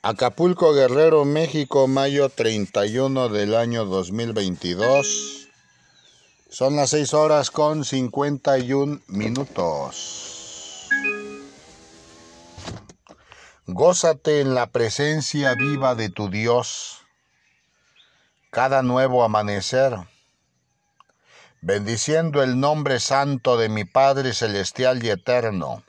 Acapulco 0.00 0.74
Guerrero, 0.74 1.24
México, 1.24 1.88
mayo 1.88 2.28
31 2.28 3.28
del 3.30 3.56
año 3.56 3.84
2022. 3.84 5.48
Son 6.48 6.76
las 6.76 6.90
6 6.90 7.14
horas 7.14 7.50
con 7.50 7.84
51 7.84 9.00
minutos. 9.08 10.88
Gózate 13.66 14.40
en 14.40 14.54
la 14.54 14.68
presencia 14.68 15.54
viva 15.56 15.96
de 15.96 16.10
tu 16.10 16.30
Dios. 16.30 16.98
Cada 18.50 18.82
nuevo 18.84 19.24
amanecer. 19.24 19.96
Bendiciendo 21.60 22.44
el 22.44 22.60
nombre 22.60 23.00
santo 23.00 23.56
de 23.56 23.68
mi 23.68 23.84
Padre 23.84 24.32
Celestial 24.32 25.04
y 25.04 25.10
Eterno 25.10 25.82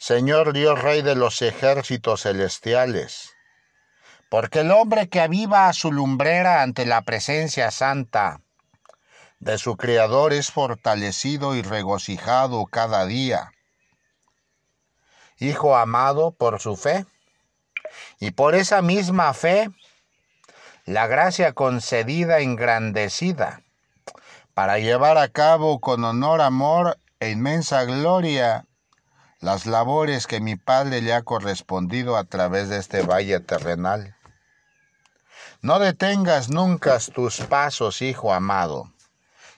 Señor 0.00 0.52
Dios 0.52 0.80
Rey 0.80 1.02
de 1.02 1.16
los 1.16 1.42
ejércitos 1.42 2.22
celestiales. 2.22 3.34
Porque 4.30 4.60
el 4.60 4.70
hombre 4.70 5.08
que 5.08 5.20
aviva 5.20 5.72
su 5.72 5.90
lumbrera 5.90 6.62
ante 6.62 6.86
la 6.86 7.02
presencia 7.02 7.72
santa 7.72 8.40
de 9.40 9.58
su 9.58 9.76
Creador 9.76 10.32
es 10.32 10.52
fortalecido 10.52 11.56
y 11.56 11.62
regocijado 11.62 12.66
cada 12.66 13.06
día. 13.06 13.50
Hijo 15.40 15.76
amado 15.76 16.30
por 16.30 16.60
su 16.60 16.76
fe, 16.76 17.04
y 18.20 18.30
por 18.30 18.54
esa 18.54 18.82
misma 18.82 19.34
fe, 19.34 19.68
la 20.84 21.08
gracia 21.08 21.54
concedida 21.54 22.38
engrandecida, 22.38 23.62
para 24.54 24.78
llevar 24.78 25.18
a 25.18 25.28
cabo 25.28 25.80
con 25.80 26.04
honor, 26.04 26.40
amor 26.40 26.98
e 27.18 27.30
inmensa 27.30 27.82
gloria 27.84 28.67
las 29.40 29.66
labores 29.66 30.26
que 30.26 30.40
mi 30.40 30.56
Padre 30.56 31.00
le 31.00 31.14
ha 31.14 31.22
correspondido 31.22 32.16
a 32.16 32.24
través 32.24 32.68
de 32.68 32.78
este 32.78 33.02
valle 33.02 33.38
terrenal. 33.40 34.16
No 35.60 35.78
detengas 35.78 36.50
nunca 36.50 36.98
tus 37.14 37.40
pasos, 37.40 38.02
hijo 38.02 38.32
amado, 38.32 38.92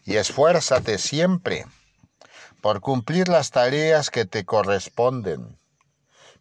y 0.05 0.17
esfuérzate 0.17 0.99
siempre 0.99 1.67
por 2.61 2.81
cumplir 2.81 3.29
las 3.29 3.51
tareas 3.51 4.11
que 4.11 4.27
te 4.27 4.45
corresponden. 4.45 5.59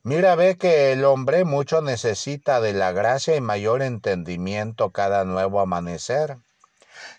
Mira, 0.03 0.35
ve 0.35 0.57
que 0.57 0.91
el 0.91 1.05
hombre 1.05 1.45
mucho 1.45 1.81
necesita 1.81 2.61
de 2.61 2.73
la 2.73 2.91
gracia 2.91 3.35
y 3.35 3.41
mayor 3.41 3.81
entendimiento 3.81 4.91
cada 4.91 5.23
nuevo 5.23 5.61
amanecer. 5.61 6.37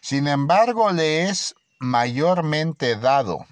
Sin 0.00 0.28
embargo, 0.28 0.90
le 0.90 1.28
es 1.28 1.54
mayormente 1.78 2.96
dado 2.96 3.46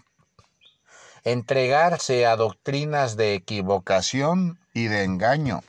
entregarse 1.33 2.27
a 2.27 2.37
doctrinas 2.37 3.17
de 3.17 3.35
equivocación 3.35 4.59
y 4.73 4.85
de 4.85 5.05
engaño, 5.05 5.63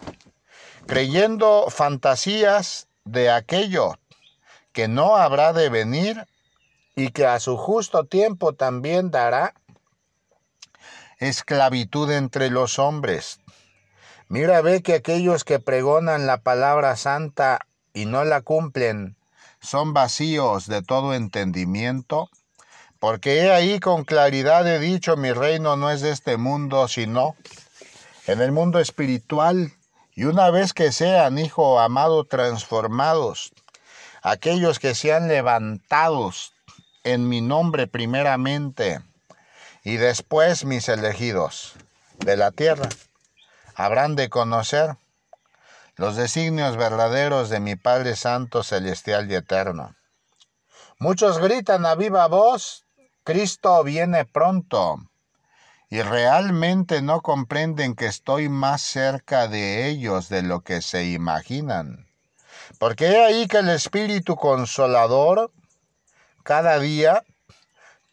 creyendo 0.85 1.67
fantasías 1.69 2.87
de 3.05 3.31
aquello 3.31 3.97
que 4.71 4.87
no 4.87 5.17
habrá 5.17 5.53
de 5.53 5.69
venir 5.69 6.27
y 6.95 7.09
que 7.11 7.25
a 7.25 7.39
su 7.39 7.57
justo 7.57 8.05
tiempo 8.05 8.53
también 8.53 9.11
dará 9.11 9.53
esclavitud 11.19 12.11
entre 12.11 12.49
los 12.49 12.79
hombres. 12.79 13.39
Mira, 14.27 14.61
ve 14.61 14.81
que 14.81 14.93
aquellos 14.93 15.43
que 15.43 15.59
pregonan 15.59 16.27
la 16.27 16.41
palabra 16.41 16.95
santa 16.95 17.59
y 17.93 18.05
no 18.05 18.23
la 18.23 18.41
cumplen 18.41 19.17
son 19.59 19.93
vacíos 19.93 20.67
de 20.67 20.81
todo 20.81 21.13
entendimiento 21.13 22.29
porque 22.99 23.39
he 23.39 23.51
ahí 23.51 23.79
con 23.79 24.03
claridad 24.03 24.67
he 24.67 24.79
dicho, 24.79 25.15
mi 25.15 25.31
reino 25.31 25.75
no 25.77 25.89
es 25.89 26.01
de 26.01 26.11
este 26.11 26.37
mundo, 26.37 26.87
sino 26.87 27.35
en 28.27 28.41
el 28.41 28.51
mundo 28.51 28.79
espiritual. 28.79 29.71
Y 30.13 30.25
una 30.25 30.49
vez 30.49 30.73
que 30.73 30.91
sean, 30.91 31.39
hijo 31.39 31.79
amado, 31.79 32.25
transformados, 32.25 33.53
aquellos 34.21 34.79
que 34.79 34.93
sean 34.95 35.29
levantados 35.29 36.53
en 37.03 37.29
mi 37.29 37.39
nombre 37.39 37.87
primeramente, 37.87 38.99
y 39.83 39.95
después 39.95 40.65
mis 40.65 40.89
elegidos 40.89 41.75
de 42.17 42.35
la 42.35 42.51
tierra, 42.51 42.89
habrán 43.75 44.17
de 44.17 44.27
conocer 44.27 44.97
los 45.95 46.17
designios 46.17 46.75
verdaderos 46.75 47.49
de 47.49 47.61
mi 47.61 47.77
Padre 47.77 48.17
Santo, 48.17 48.63
Celestial 48.63 49.31
y 49.31 49.35
Eterno. 49.35 49.95
Muchos 50.97 51.39
gritan 51.39 51.85
a 51.85 51.95
viva 51.95 52.27
voz, 52.27 52.85
Cristo 53.29 53.83
viene 53.83 54.25
pronto 54.25 54.97
y 55.87 56.01
realmente 56.01 57.03
no 57.03 57.21
comprenden 57.21 57.93
que 57.93 58.07
estoy 58.07 58.49
más 58.49 58.81
cerca 58.81 59.47
de 59.47 59.87
ellos 59.87 60.29
de 60.29 60.41
lo 60.41 60.61
que 60.61 60.81
se 60.81 61.05
imaginan. 61.05 62.07
Porque 62.79 63.05
he 63.05 63.23
ahí 63.23 63.47
que 63.47 63.59
el 63.59 63.69
Espíritu 63.69 64.35
Consolador 64.35 65.51
cada 66.41 66.79
día 66.79 67.23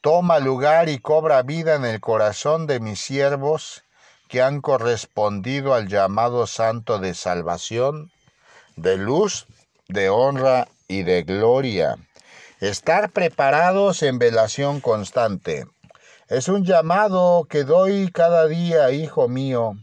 toma 0.03 0.39
lugar 0.39 0.91
y 0.91 0.99
cobra 0.99 1.41
vida 1.41 1.77
en 1.77 1.87
el 1.87 2.03
corazón 2.03 2.67
de 2.67 2.79
mis 2.79 3.01
siervos 3.01 3.85
que 4.29 4.43
han 4.43 4.61
correspondido 4.61 5.73
al 5.73 5.89
llamado 5.89 6.47
santo 6.47 6.99
de 6.99 7.15
salvación, 7.15 8.13
de 8.77 8.99
luz, 8.99 9.47
de 9.89 10.11
honra 10.11 10.69
y 10.89 11.05
de 11.05 11.23
gloria 11.23 11.97
Estar 12.61 13.11
preparados 13.11 14.03
en 14.03 14.19
velación 14.19 14.81
constante. 14.81 15.67
Es 16.29 16.49
un 16.49 16.65
llamado 16.65 17.47
que 17.51 17.65
doy 17.65 18.11
cada 18.11 18.47
día, 18.47 18.91
hijo 18.93 19.29
mío, 19.29 19.75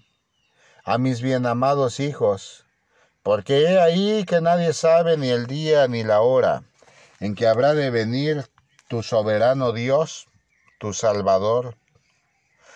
a 0.83 0.97
mis 0.97 1.22
bien 1.22 1.45
amados 1.45 2.00
hijos, 2.00 2.66
porque 3.22 3.62
he 3.62 3.79
ahí 3.79 4.25
que 4.25 4.41
nadie 4.41 4.73
sabe 4.73 5.17
ni 5.17 5.29
el 5.29 5.45
día 5.45 5.88
ni 5.88 6.03
la 6.03 6.22
hora 6.22 6.63
en 7.19 7.35
que 7.35 7.45
habrá 7.45 7.75
de 7.75 7.91
venir 7.91 8.50
tu 8.88 9.03
soberano 9.03 9.72
Dios, 9.72 10.28
tu 10.79 10.94
Salvador. 10.94 11.78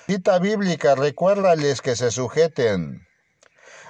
Cita 0.05 0.37
bíblica, 0.37 0.93
recuérdales 0.93 1.81
que 1.81 1.95
se 1.95 2.11
sujeten 2.11 3.06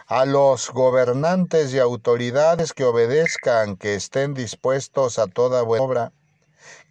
a 0.08 0.26
los 0.26 0.72
gobernantes 0.72 1.74
y 1.74 1.80
autoridades 1.80 2.72
que 2.72 2.86
obedezcan, 2.86 3.76
que 3.76 3.96
estén 3.96 4.34
dispuestos 4.34 5.20
a 5.20 5.28
toda 5.28 5.64
buena 5.64 5.84
obra, 5.84 6.12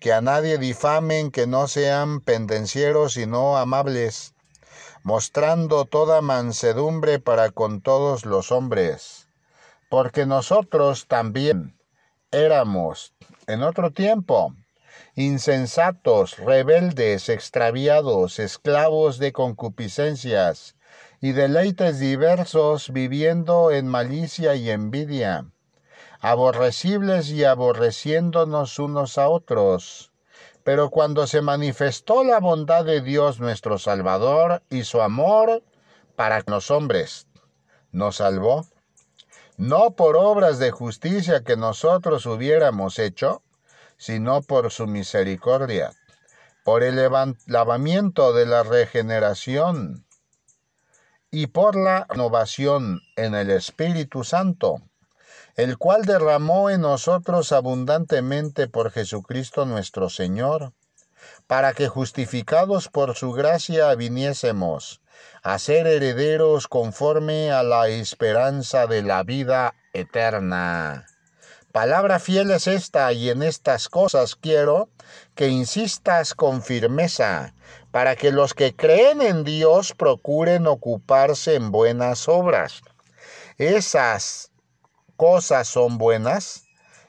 que 0.00 0.12
a 0.12 0.21
nadie 0.21 0.59
difamen, 0.59 1.31
que 1.31 1.47
no 1.47 1.66
sean 1.66 2.21
pendencieros 2.21 3.15
sino 3.15 3.56
amables, 3.56 4.34
mostrando 5.03 5.87
toda 5.87 6.21
mansedumbre 6.21 7.19
para 7.19 7.50
con 7.50 7.81
todos 7.81 8.26
los 8.26 8.53
hombres, 8.53 9.28
porque 9.88 10.26
nosotros 10.26 11.06
también 11.06 11.75
éramos 12.31 13.15
en 13.47 13.62
otro 13.62 13.93
tiempo 13.93 14.53
insensatos, 15.15 16.37
rebeldes, 16.37 17.31
extraviados, 17.31 18.38
esclavos 18.38 19.19
de 19.19 19.32
concupiscencias, 19.32 20.76
y 21.21 21.32
deleites 21.32 21.99
diversos 21.99 22.93
viviendo 22.93 23.71
en 23.71 23.87
malicia 23.87 24.54
y 24.54 24.71
envidia, 24.71 25.47
aborrecibles 26.21 27.31
y 27.31 27.44
aborreciéndonos 27.44 28.78
unos 28.78 29.19
a 29.19 29.28
otros. 29.28 30.12
Pero 30.65 30.91
cuando 30.91 31.26
se 31.26 31.43
manifestó 31.43 32.25
la 32.25 32.41
bondad 32.41 32.84
de 32.84 33.00
Dios 33.00 33.41
nuestro 33.41 33.78
Salvador 33.78 34.62
y 34.69 34.84
su 34.84 35.00
amor 35.00 35.62
para 36.16 36.43
los 36.47 36.71
hombres, 36.71 37.26
nos 37.93 38.16
salvó, 38.16 38.66
no 39.56 39.93
por 39.93 40.16
obras 40.16 40.59
de 40.59 40.71
justicia 40.71 41.43
que 41.44 41.56
nosotros 41.56 42.26
hubiéramos 42.26 42.99
hecho, 42.99 43.43
sino 43.97 44.43
por 44.43 44.71
su 44.71 44.87
misericordia, 44.87 45.93
por 46.65 46.82
el 46.82 46.97
lavamiento 47.47 48.32
de 48.32 48.44
la 48.44 48.62
regeneración 48.65 50.06
y 51.31 51.48
por 51.48 51.76
la 51.76 52.06
renovación 52.09 53.00
en 53.16 53.34
el 53.34 53.50
Espíritu 53.50 54.25
Santo, 54.25 54.82
el 55.56 55.78
cual 55.78 56.05
derramó 56.05 56.70
en 56.70 56.82
nosotros 56.82 57.52
abundantemente 57.52 58.69
por 58.69 58.90
Jesucristo 58.90 59.64
nuestro 59.64 60.11
Señor, 60.11 60.73
para 61.46 61.73
que 61.73 61.88
justificados 61.88 62.88
por 62.88 63.17
su 63.17 63.32
gracia 63.32 63.94
viniésemos 63.94 65.00
a 65.43 65.58
ser 65.58 65.87
herederos 65.87 66.69
conforme 66.69 67.50
a 67.50 67.62
la 67.62 67.88
esperanza 67.88 68.87
de 68.87 69.02
la 69.02 69.22
vida 69.22 69.75
eterna. 69.93 71.06
Palabra 71.72 72.19
fiel 72.19 72.50
es 72.50 72.67
esta, 72.67 73.12
y 73.12 73.31
en 73.31 73.43
estas 73.43 73.88
cosas 73.88 74.34
quiero 74.34 74.88
que 75.34 75.49
insistas 75.49 76.34
con 76.34 76.62
firmeza, 76.62 77.55
para 77.96 78.14
que 78.14 78.31
los 78.31 78.52
que 78.52 78.76
creen 78.76 79.22
en 79.22 79.43
Dios 79.43 79.94
procuren 79.94 80.66
ocuparse 80.66 81.54
en 81.54 81.70
buenas 81.70 82.28
obras. 82.28 82.82
Esas 83.56 84.50
cosas 85.16 85.66
son 85.66 85.96
buenas 85.96 86.64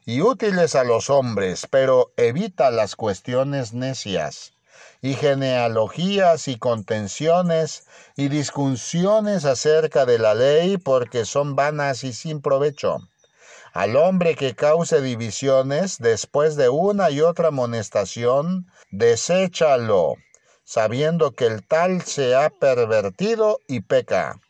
y 0.06 0.22
útiles 0.22 0.76
a 0.76 0.86
los 0.86 1.10
hombres, 1.10 1.68
pero 1.70 2.14
evita 2.16 2.72
las 2.72 2.96
cuestiones 2.96 3.74
necias 3.74 4.54
y 5.02 5.16
genealogías 5.16 6.48
y 6.48 6.58
contenciones 6.58 7.86
y 8.16 8.30
discusiones 8.30 9.44
acerca 9.44 10.06
de 10.06 10.20
la 10.20 10.36
ley 10.36 10.78
porque 10.78 11.26
son 11.26 11.58
vanas 11.58 12.06
y 12.06 12.14
sin 12.14 12.42
provecho. 12.42 13.00
Al 13.74 13.98
hombre 13.98 14.36
que 14.36 14.56
cause 14.56 15.02
divisiones 15.02 15.98
después 16.00 16.56
de 16.56 16.70
una 16.70 17.12
y 17.12 17.20
otra 17.20 17.50
amonestación, 17.50 18.72
deséchalo, 18.90 20.16
sabiendo 20.68 21.32
que 21.32 21.46
el 21.46 21.66
tal 21.66 22.02
se 22.02 22.36
ha 22.36 22.50
pervertido 22.50 23.62
y 23.70 23.80
peca, 23.80 24.42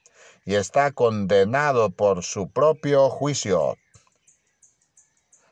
y 0.45 0.55
está 0.55 0.91
condenado 0.91 1.91
por 1.91 2.23
su 2.23 2.49
propio 2.49 3.11
juicio. 3.11 3.77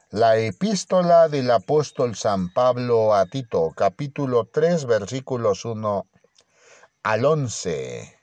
La 0.10 0.38
epístola 0.38 1.30
del 1.30 1.52
apóstol 1.52 2.16
San 2.16 2.52
Pablo 2.52 3.14
a 3.14 3.28
Tito, 3.28 3.74
capítulo 3.78 4.46
3, 4.52 4.88
versículos 4.88 5.66
1 5.66 6.08
al 7.04 7.26
11. 7.26 8.20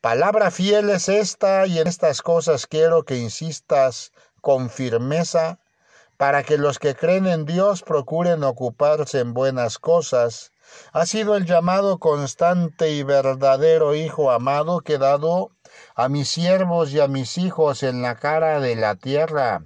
Palabra 0.00 0.50
fiel 0.50 0.90
es 0.90 1.08
esta 1.08 1.68
y 1.68 1.78
en 1.78 1.86
estas 1.86 2.22
cosas 2.22 2.66
quiero 2.66 3.04
que 3.04 3.18
insistas 3.18 4.10
con 4.40 4.68
firmeza 4.68 5.60
para 6.16 6.42
que 6.42 6.58
los 6.58 6.80
que 6.80 6.96
creen 6.96 7.28
en 7.28 7.46
Dios 7.46 7.84
procuren 7.84 8.42
ocuparse 8.42 9.20
en 9.20 9.32
buenas 9.32 9.78
cosas. 9.78 10.50
Ha 10.92 11.06
sido 11.06 11.36
el 11.36 11.44
llamado 11.44 11.98
constante 11.98 12.90
y 12.90 13.02
verdadero 13.02 13.94
Hijo 13.94 14.30
amado 14.30 14.80
que 14.80 14.98
dado 14.98 15.50
a 15.94 16.08
mis 16.08 16.28
siervos 16.28 16.92
y 16.92 17.00
a 17.00 17.08
mis 17.08 17.38
hijos 17.38 17.82
en 17.82 18.02
la 18.02 18.16
cara 18.16 18.60
de 18.60 18.76
la 18.76 18.96
tierra. 18.96 19.62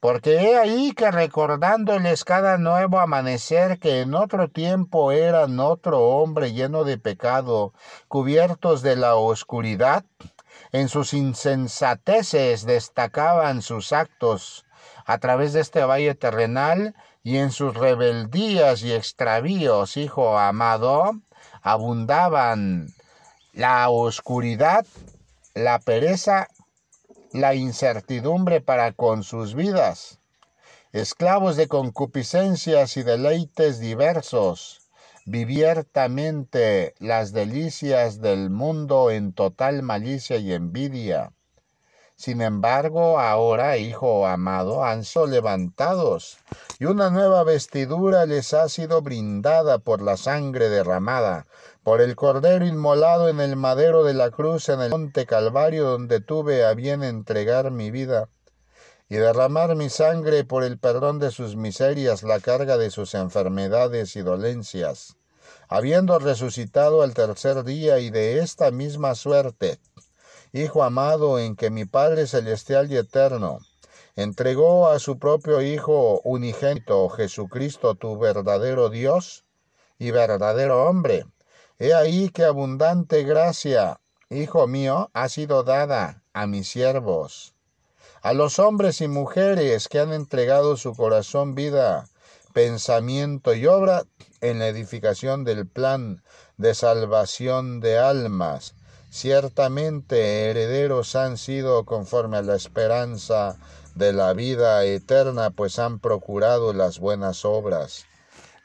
Porque 0.00 0.36
he 0.36 0.58
ahí 0.58 0.92
que 0.92 1.10
recordándoles 1.10 2.24
cada 2.24 2.58
nuevo 2.58 2.98
amanecer 2.98 3.78
que 3.78 4.00
en 4.00 4.14
otro 4.14 4.48
tiempo 4.48 5.12
eran 5.12 5.58
otro 5.60 6.00
hombre 6.00 6.52
lleno 6.52 6.84
de 6.84 6.98
pecado, 6.98 7.72
cubiertos 8.08 8.82
de 8.82 8.96
la 8.96 9.16
oscuridad, 9.16 10.04
en 10.72 10.88
sus 10.88 11.14
insensateces 11.14 12.66
destacaban 12.66 13.62
sus 13.62 13.92
actos. 13.92 14.64
A 15.06 15.18
través 15.18 15.52
de 15.52 15.60
este 15.60 15.84
valle 15.84 16.14
terrenal 16.14 16.94
y 17.24 17.38
en 17.38 17.50
sus 17.50 17.74
rebeldías 17.74 18.82
y 18.82 18.92
extravíos, 18.92 19.96
hijo 19.96 20.38
amado, 20.38 21.10
abundaban 21.62 22.94
la 23.52 23.88
oscuridad, 23.88 24.86
la 25.54 25.78
pereza 25.80 26.48
la 27.34 27.56
incertidumbre 27.56 28.60
para 28.60 28.92
con 28.92 29.24
sus 29.24 29.56
vidas, 29.56 30.20
esclavos 30.92 31.56
de 31.56 31.66
concupiscencias 31.66 32.96
y 32.96 33.02
deleites 33.02 33.80
diversos, 33.80 34.82
viviertamente 35.26 36.94
las 37.00 37.32
delicias 37.32 38.20
del 38.20 38.50
mundo 38.50 39.10
en 39.10 39.32
total 39.32 39.82
malicia 39.82 40.36
y 40.36 40.52
envidia. 40.52 41.32
Sin 42.16 42.40
embargo, 42.42 43.18
ahora, 43.18 43.76
hijo 43.76 44.26
amado, 44.26 44.84
han 44.84 45.04
sido 45.04 45.26
levantados, 45.26 46.38
y 46.78 46.84
una 46.84 47.10
nueva 47.10 47.42
vestidura 47.42 48.24
les 48.24 48.54
ha 48.54 48.68
sido 48.68 49.02
brindada 49.02 49.78
por 49.78 50.00
la 50.00 50.16
sangre 50.16 50.68
derramada, 50.68 51.46
por 51.82 52.00
el 52.00 52.14
cordero 52.14 52.64
inmolado 52.64 53.28
en 53.28 53.40
el 53.40 53.56
madero 53.56 54.04
de 54.04 54.14
la 54.14 54.30
cruz 54.30 54.68
en 54.68 54.80
el 54.80 54.90
monte 54.90 55.26
Calvario 55.26 55.84
donde 55.84 56.20
tuve 56.20 56.64
a 56.64 56.72
bien 56.74 57.02
entregar 57.02 57.70
mi 57.70 57.90
vida 57.90 58.28
y 59.08 59.16
derramar 59.16 59.76
mi 59.76 59.90
sangre 59.90 60.44
por 60.44 60.64
el 60.64 60.78
perdón 60.78 61.18
de 61.18 61.30
sus 61.30 61.56
miserias, 61.56 62.22
la 62.22 62.40
carga 62.40 62.78
de 62.78 62.90
sus 62.90 63.14
enfermedades 63.14 64.16
y 64.16 64.22
dolencias, 64.22 65.16
habiendo 65.68 66.18
resucitado 66.18 67.02
al 67.02 67.12
tercer 67.12 67.64
día 67.64 67.98
y 67.98 68.10
de 68.10 68.38
esta 68.38 68.70
misma 68.70 69.14
suerte, 69.14 69.78
Hijo 70.56 70.84
amado 70.84 71.40
en 71.40 71.56
que 71.56 71.68
mi 71.68 71.84
Padre 71.84 72.28
celestial 72.28 72.90
y 72.92 72.96
eterno 72.96 73.58
entregó 74.14 74.86
a 74.86 75.00
su 75.00 75.18
propio 75.18 75.60
Hijo 75.60 76.20
unigénito, 76.22 77.08
Jesucristo, 77.08 77.96
tu 77.96 78.16
verdadero 78.16 78.88
Dios 78.88 79.44
y 79.98 80.12
verdadero 80.12 80.84
hombre, 80.84 81.24
He 81.80 81.92
ahí 81.92 82.28
que 82.28 82.44
abundante 82.44 83.24
gracia, 83.24 84.00
hijo 84.30 84.68
mío, 84.68 85.10
ha 85.12 85.28
sido 85.28 85.64
dada 85.64 86.22
a 86.32 86.46
mis 86.46 86.68
siervos, 86.68 87.56
a 88.22 88.32
los 88.32 88.60
hombres 88.60 89.00
y 89.00 89.08
mujeres 89.08 89.88
que 89.88 89.98
han 89.98 90.12
entregado 90.12 90.76
su 90.76 90.94
corazón, 90.94 91.56
vida, 91.56 92.06
pensamiento 92.52 93.54
y 93.54 93.66
obra 93.66 94.04
en 94.40 94.60
la 94.60 94.68
edificación 94.68 95.42
del 95.42 95.66
plan 95.66 96.22
de 96.58 96.76
salvación 96.76 97.80
de 97.80 97.98
almas. 97.98 98.76
Ciertamente 99.14 100.50
herederos 100.50 101.14
han 101.14 101.38
sido 101.38 101.84
conforme 101.84 102.38
a 102.38 102.42
la 102.42 102.56
esperanza 102.56 103.56
de 103.94 104.12
la 104.12 104.32
vida 104.32 104.84
eterna, 104.84 105.50
pues 105.50 105.78
han 105.78 106.00
procurado 106.00 106.72
las 106.72 106.98
buenas 106.98 107.44
obras. 107.44 108.06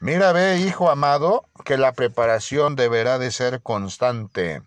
Mira, 0.00 0.32
ve, 0.32 0.58
hijo 0.58 0.90
amado, 0.90 1.44
que 1.64 1.78
la 1.78 1.92
preparación 1.92 2.74
deberá 2.74 3.20
de 3.20 3.30
ser 3.30 3.62
constante 3.62 4.60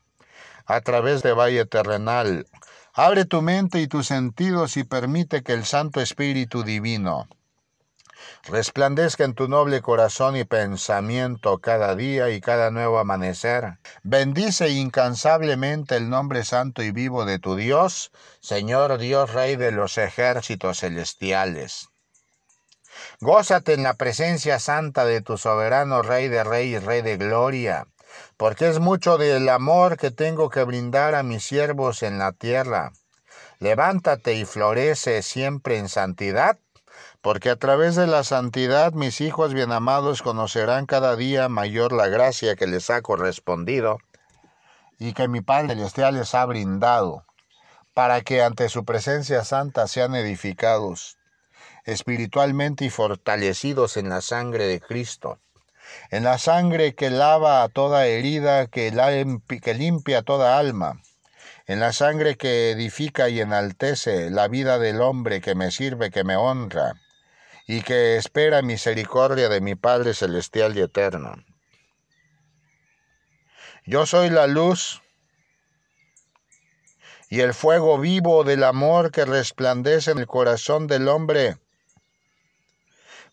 a 0.65 0.80
través 0.80 1.21
de 1.21 1.33
valle 1.33 1.65
terrenal. 1.65 2.47
Abre 2.94 3.25
tu 3.25 3.41
mente 3.41 3.81
y 3.81 3.88
tus 3.88 4.07
sentidos 4.07 4.77
y 4.77 4.86
permite 4.86 5.44
que 5.44 5.51
el 5.51 5.65
Santo 5.65 6.00
Espíritu 6.00 6.63
Divino 6.63 7.27
resplandezca 8.44 9.24
en 9.24 9.34
tu 9.34 9.48
noble 9.48 9.81
corazón 9.81 10.36
y 10.36 10.44
pensamiento 10.44 11.60
cada 11.60 11.96
día 11.96 12.30
y 12.30 12.42
cada 12.42 12.72
nuevo 12.72 13.00
amanecer. 13.00 13.80
Bendice 14.04 14.70
incansablemente 14.70 15.96
el 15.96 16.10
nombre 16.10 16.44
santo 16.44 16.84
y 16.84 16.92
vivo 16.92 17.25
de 17.25 17.40
tu 17.40 17.56
Dios, 17.56 18.12
Señor 18.40 18.98
Dios 18.98 19.34
Rey 19.34 19.56
de 19.56 19.72
los 19.72 19.98
ejércitos 19.98 20.80
celestiales. 20.80 21.90
Gózate 23.20 23.74
en 23.74 23.84
la 23.84 23.96
presencia 23.96 24.60
santa 24.60 25.06
de 25.06 25.22
tu 25.22 25.38
soberano 25.38 26.02
Rey 26.02 26.28
de 26.28 26.44
Reyes, 26.44 26.84
Rey 26.84 27.02
de 27.02 27.18
Gloria, 27.18 27.88
porque 28.38 28.68
es 28.70 28.80
mucho 28.80 29.18
del 29.18 29.50
amor 29.50 29.98
que 29.98 30.12
tengo 30.12 30.50
que 30.50 30.64
brindar 30.64 31.16
a 31.16 31.24
mis 31.24 31.44
siervos 31.44 32.04
en 32.04 32.20
la 32.20 32.34
tierra. 32.34 32.94
Levántate 33.60 34.34
y 34.34 34.46
florece 34.46 35.22
siempre 35.22 35.78
en 35.78 35.90
santidad, 35.90 36.60
porque 37.24 37.50
a 37.50 37.56
través 37.56 37.96
de 37.96 38.06
la 38.06 38.25
santidad 38.25 38.92
mis 38.92 39.22
hijos 39.22 39.54
bien 39.54 39.72
amados 39.72 40.22
conocerán 40.22 40.86
cada 40.86 41.16
día 41.16 41.48
mayor 41.48 41.94
la 41.94 42.10
gracia 42.10 42.58
que 42.58 42.68
les 42.68 42.90
ha 42.90 43.02
correspondido 43.02 44.00
y 45.00 45.14
que 45.14 45.30
mi 45.30 45.40
Padre 45.40 45.70
Celestial 45.70 46.16
les 46.16 46.36
ha 46.36 46.46
brindado, 46.46 47.25
para 47.94 48.20
que 48.22 48.44
ante 48.44 48.68
su 48.68 48.84
presencia 48.84 49.46
santa 49.46 49.88
sean 49.88 50.16
edificados 50.16 51.18
espiritualmente 51.86 52.84
y 52.84 52.89
fortalecidos 52.89 53.96
en 53.96 54.10
la 54.10 54.20
sangre 54.20 54.68
de 54.68 54.82
Cristo, 54.82 55.39
en 56.12 56.25
la 56.25 56.38
sangre 56.38 56.94
que 56.94 57.10
lava 57.10 57.63
a 57.63 57.70
toda 57.70 58.06
herida, 58.06 58.68
que, 58.68 58.92
que 59.62 59.74
limpia 59.74 60.24
toda 60.24 60.60
alma, 60.60 61.01
en 61.68 61.80
la 61.80 61.94
sangre 61.94 62.36
que 62.36 62.72
edifica 62.72 63.30
y 63.30 63.39
enaltece 63.39 64.30
la 64.30 64.50
vida 64.50 64.77
del 64.77 65.01
hombre 65.01 65.39
que 65.39 65.56
me 65.56 65.72
sirve, 65.72 66.12
que 66.12 66.25
me 66.25 66.36
honra, 66.36 66.96
y 67.67 67.82
que 67.82 68.17
espera 68.17 68.62
misericordia 68.62 69.50
de 69.50 69.62
mi 69.62 69.75
Padre 69.75 70.13
Celestial 70.13 70.77
y 70.77 70.82
Eterno. 70.82 71.36
Yo 73.86 74.05
soy 74.05 74.29
la 74.29 74.48
luz 74.48 75.01
y 77.29 77.41
el 77.41 77.53
fuego 77.53 77.98
vivo 77.98 78.43
del 78.43 78.63
amor 78.63 79.12
que 79.12 79.25
resplandece 79.25 80.12
en 80.12 80.20
el 80.20 80.27
corazón 80.27 80.88
del 80.88 81.08
hombre 81.08 81.58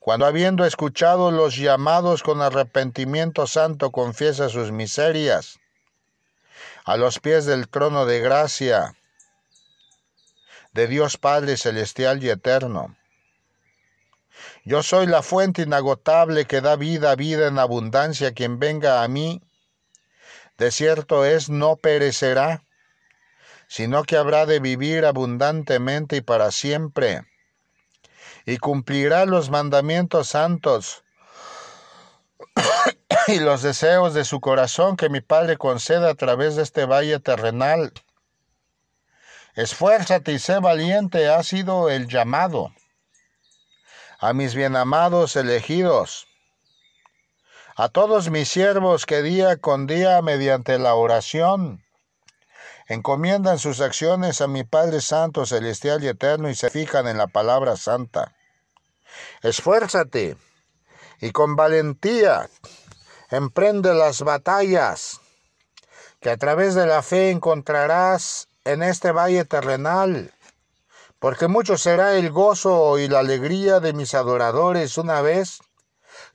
cuando 0.01 0.25
habiendo 0.25 0.65
escuchado 0.65 1.31
los 1.31 1.57
llamados 1.57 2.23
con 2.23 2.41
arrepentimiento 2.41 3.47
santo 3.47 3.93
confiesa 3.93 4.49
sus 4.49 4.73
miserias, 4.73 5.61
a 6.87 6.97
los 6.97 7.21
pies 7.21 7.45
del 7.45 7.69
trono 7.69 8.07
de 8.07 8.21
gracia 8.21 8.97
de 10.73 10.87
Dios 10.87 11.19
Padre 11.19 11.59
Celestial 11.59 12.25
y 12.25 12.31
Eterno. 12.31 12.97
Yo 14.65 14.83
soy 14.83 15.07
la 15.07 15.23
fuente 15.23 15.63
inagotable 15.63 16.45
que 16.47 16.61
da 16.61 16.77
vida, 16.77 17.15
vida 17.17 17.49
en 17.49 17.59
abundancia. 17.59 18.33
Quien 18.33 18.59
venga 18.59 19.03
a 19.03 19.09
mí, 19.09 19.43
de 20.59 20.71
cierto 20.71 21.25
es, 21.25 21.49
no 21.49 21.77
perecerá, 21.77 22.65
sino 23.69 24.05
que 24.05 24.17
habrá 24.17 24.47
de 24.47 24.61
vivir 24.61 25.05
abundantemente 25.05 26.17
y 26.17 26.21
para 26.21 26.51
siempre 26.51 27.25
y 28.47 28.59
cumplirá 28.59 29.27
los 29.27 29.51
mandamientos 29.51 30.29
santos 30.29 31.05
y 33.29 33.39
los 33.39 33.63
deseos 33.63 34.15
de 34.15 34.25
su 34.25 34.41
corazón 34.41 34.97
que 34.97 35.09
mi 35.09 35.21
Padre 35.21 35.57
conceda 35.57 36.11
a 36.11 36.15
través 36.15 36.57
de 36.57 36.63
este 36.63 36.85
valle 36.85 37.21
terrenal. 37.21 37.93
Esfuérzate 39.55 40.33
y 40.33 40.39
sé 40.39 40.59
valiente, 40.59 41.29
ha 41.29 41.43
sido 41.43 41.91
el 41.91 42.09
llamado. 42.09 42.73
A 44.23 44.35
mis 44.35 44.55
bienamados 44.55 45.35
elegidos, 45.35 46.27
a 47.75 47.89
todos 47.89 48.29
mis 48.29 48.51
siervos 48.51 49.07
que 49.07 49.23
día 49.23 49.57
con 49.57 49.87
día 49.87 50.21
mediante 50.21 50.79
la 50.79 50.95
oración 50.95 51.83
encomiendan 52.87 53.59
sus 53.59 53.81
acciones 53.81 54.43
a 54.43 54.47
mi 54.47 54.63
Padre 54.63 55.01
Santo, 55.01 55.47
Celestial 55.47 56.05
y 56.05 56.09
Eterno 56.09 56.51
y 56.51 56.55
se 56.55 56.69
fijan 56.69 57.09
en 57.09 57.17
la 57.17 57.29
palabra 57.29 57.79
santa. 57.79 58.37
Esfuérzate 59.43 60.37
y 61.23 61.31
con 61.31 61.57
valentía 61.57 62.51
emprende 63.31 63.95
las 63.95 64.21
batallas 64.21 65.19
que 66.21 66.29
a 66.29 66.37
través 66.37 66.75
de 66.75 66.85
la 66.85 67.01
fe 67.01 67.31
encontrarás 67.31 68.49
en 68.65 68.83
este 68.83 69.13
valle 69.13 69.47
terrenal, 69.47 70.35
porque 71.21 71.47
mucho 71.47 71.79
será 71.79 72.17
el 72.17 72.31
gozo 72.31 72.99
y 72.99 73.07
la 73.07 73.21
alegría 73.21 73.79
de 73.79 73.93
mis 73.93 74.15
adoradores 74.15 74.99
una 74.99 75.21
vez 75.21 75.61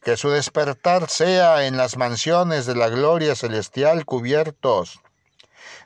que 0.02 0.16
su 0.16 0.30
despertar 0.30 1.10
sea 1.10 1.66
en 1.66 1.76
las 1.76 1.98
mansiones 1.98 2.66
de 2.66 2.76
la 2.76 2.88
gloria 2.88 3.36
celestial 3.36 4.06
cubiertos 4.06 5.02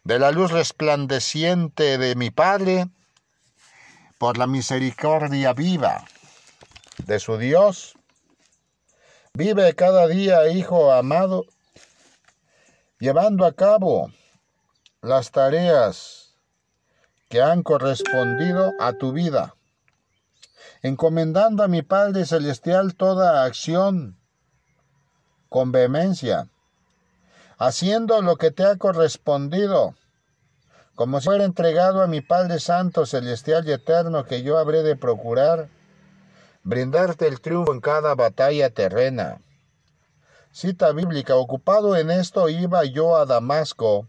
de 0.04 0.20
la 0.20 0.32
luz 0.32 0.52
resplandeciente 0.52 1.98
de 1.98 2.16
mi 2.16 2.32
Padre, 2.32 2.88
por 4.18 4.38
la 4.38 4.48
misericordia 4.48 5.54
viva 5.54 6.06
de 7.06 7.20
su 7.20 7.38
Dios. 7.38 7.96
Vive 9.34 9.74
cada 9.76 10.08
día, 10.08 10.50
Hijo 10.50 10.92
amado, 10.92 11.46
llevando 13.00 13.46
a 13.46 13.54
cabo 13.54 14.12
las 15.02 15.32
tareas 15.32 16.19
que 17.30 17.42
han 17.44 17.62
correspondido 17.62 18.74
a 18.80 18.94
tu 18.94 19.14
vida, 19.14 19.56
encomendando 20.82 21.64
a 21.64 21.68
mi 21.68 21.84
Padre 21.84 22.26
Celestial 22.26 22.96
toda 22.96 23.46
acción 23.46 24.18
con 25.48 25.72
vehemencia, 25.72 26.48
haciendo 27.60 28.22
lo 28.24 28.38
que 28.38 28.50
te 28.50 28.66
ha 28.66 28.78
correspondido, 28.78 29.94
como 30.96 31.22
si 31.22 31.26
fuera 31.26 31.44
entregado 31.44 32.02
a 32.02 32.08
mi 32.08 32.22
Padre 32.22 32.60
Santo, 32.60 33.06
Celestial 33.06 33.68
y 33.68 33.74
Eterno, 33.74 34.26
que 34.26 34.42
yo 34.42 34.58
habré 34.58 34.82
de 34.82 34.96
procurar, 34.96 35.70
brindarte 36.64 37.28
el 37.28 37.42
triunfo 37.42 37.74
en 37.74 37.80
cada 37.80 38.16
batalla 38.16 38.72
terrena. 38.72 39.40
Cita 40.52 40.92
bíblica, 40.94 41.36
ocupado 41.36 41.96
en 41.96 42.10
esto 42.10 42.50
iba 42.50 42.84
yo 42.86 43.18
a 43.18 43.26
Damasco, 43.26 44.08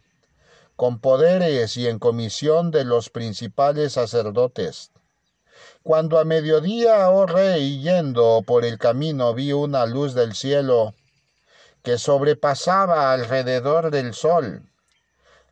con 0.81 0.99
poderes 0.99 1.77
y 1.77 1.89
en 1.89 1.99
comisión 1.99 2.71
de 2.71 2.85
los 2.85 3.11
principales 3.11 3.93
sacerdotes. 3.93 4.93
Cuando 5.83 6.19
a 6.19 6.25
mediodía, 6.25 7.11
oh 7.11 7.27
rey, 7.27 7.83
yendo 7.83 8.43
por 8.47 8.65
el 8.65 8.79
camino, 8.79 9.35
vi 9.35 9.53
una 9.53 9.85
luz 9.85 10.15
del 10.15 10.35
cielo 10.35 10.95
que 11.83 11.99
sobrepasaba 11.99 13.13
alrededor 13.13 13.91
del 13.91 14.15
sol, 14.15 14.63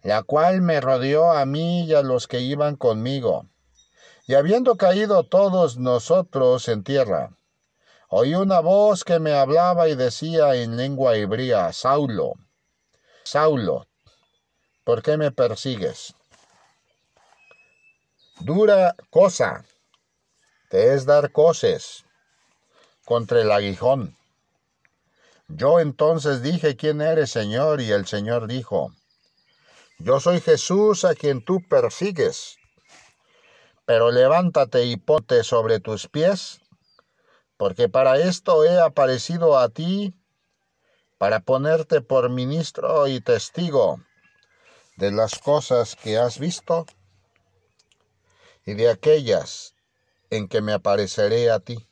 la 0.03 0.23
cual 0.23 0.63
me 0.63 0.81
rodeó 0.81 1.31
a 1.31 1.45
mí 1.45 1.85
y 1.85 1.93
a 1.93 2.01
los 2.01 2.27
que 2.27 2.41
iban 2.41 2.77
conmigo. 2.77 3.45
Y 4.27 4.33
habiendo 4.33 4.77
caído 4.77 5.25
todos 5.25 5.77
nosotros 5.77 6.69
en 6.69 6.85
tierra, 6.85 7.37
Oí 8.09 8.35
una 8.35 8.61
voz 8.61 9.05
que 9.05 9.19
me 9.19 9.35
hablaba 9.35 9.91
y 9.91 9.95
decía 9.95 10.55
en 10.55 10.79
lengua 10.79 11.17
hebrea, 11.17 11.75
Saulo, 11.75 12.33
Saulo, 13.25 13.88
¿por 14.89 15.03
qué 15.03 15.19
me 15.19 15.31
persigues? 15.31 16.15
Dura 18.41 18.97
cosa 19.11 19.67
te 20.71 20.95
es 20.95 21.05
dar 21.05 21.31
coces 21.31 22.07
contra 23.05 23.43
el 23.43 23.53
aguijón. 23.53 24.17
Yo 25.47 25.79
entonces 25.79 26.41
dije, 26.41 26.75
¿quién 26.77 27.03
eres, 27.03 27.29
Señor? 27.29 27.83
Y 27.83 27.93
el 27.93 28.07
Señor 28.07 28.47
dijo, 28.47 28.91
yo 29.99 30.21
soy 30.21 30.41
Jesús 30.41 31.05
a 31.05 31.15
quien 31.15 31.45
tú 31.45 31.61
persigues, 31.69 32.57
pero 33.85 34.11
levántate 34.11 34.87
y 34.87 34.97
ponte 34.97 35.45
sobre 35.45 35.81
tus 35.81 36.09
pies 36.09 36.63
porque 37.59 37.91
para 37.91 38.17
esto 38.17 38.65
he 38.65 38.81
aparecido 38.81 39.59
a 39.59 39.69
ti, 39.69 40.15
para 41.19 41.41
ponerte 41.41 42.01
por 42.01 42.31
ministro 42.31 43.07
y 43.07 43.21
testigo 43.21 44.01
de 44.99 45.13
las 45.13 45.39
cosas 45.39 45.95
que 45.95 46.19
has 46.19 46.39
visto 46.39 46.85
y 48.67 48.75
de 48.75 48.91
aquellas 48.91 49.75
en 50.29 50.49
que 50.49 50.61
me 50.61 50.73
apareceré 50.73 51.51
a 51.51 51.61
ti. 51.61 51.89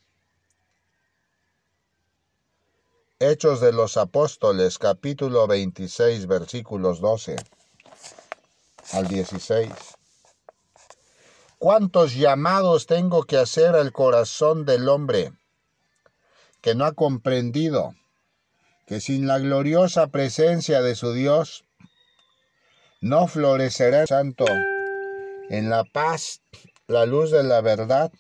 Hechos 3.19 3.61
de 3.61 3.73
los 3.73 3.97
Apóstoles 3.97 4.79
capítulo 4.79 5.47
26 5.47 6.27
versículos 6.27 7.01
12 7.01 7.37
al 8.93 9.07
16. 9.07 9.71
¿Cuántos 11.59 12.15
llamados 12.15 12.87
tengo 12.87 13.23
que 13.23 13.39
hacer 13.39 13.77
al 13.77 13.93
corazón 13.93 14.67
del 14.67 14.89
hombre? 14.89 15.33
que 16.61 16.75
no 16.75 16.85
ha 16.85 16.95
comprendido 16.95 17.95
que 18.89 19.01
sin 19.01 19.29
la 19.29 19.39
gloriosa 19.39 20.09
presencia 20.09 20.83
de 20.83 20.97
su 20.97 21.13
Dios 21.13 21.66
no 23.01 23.27
florecerá 23.27 24.07
santo 24.07 24.47
en 25.49 25.71
la 25.71 25.85
paz, 25.85 26.41
la 26.89 27.07
luz 27.07 27.31
de 27.31 27.43
la 27.43 27.61
verdad 27.61 28.11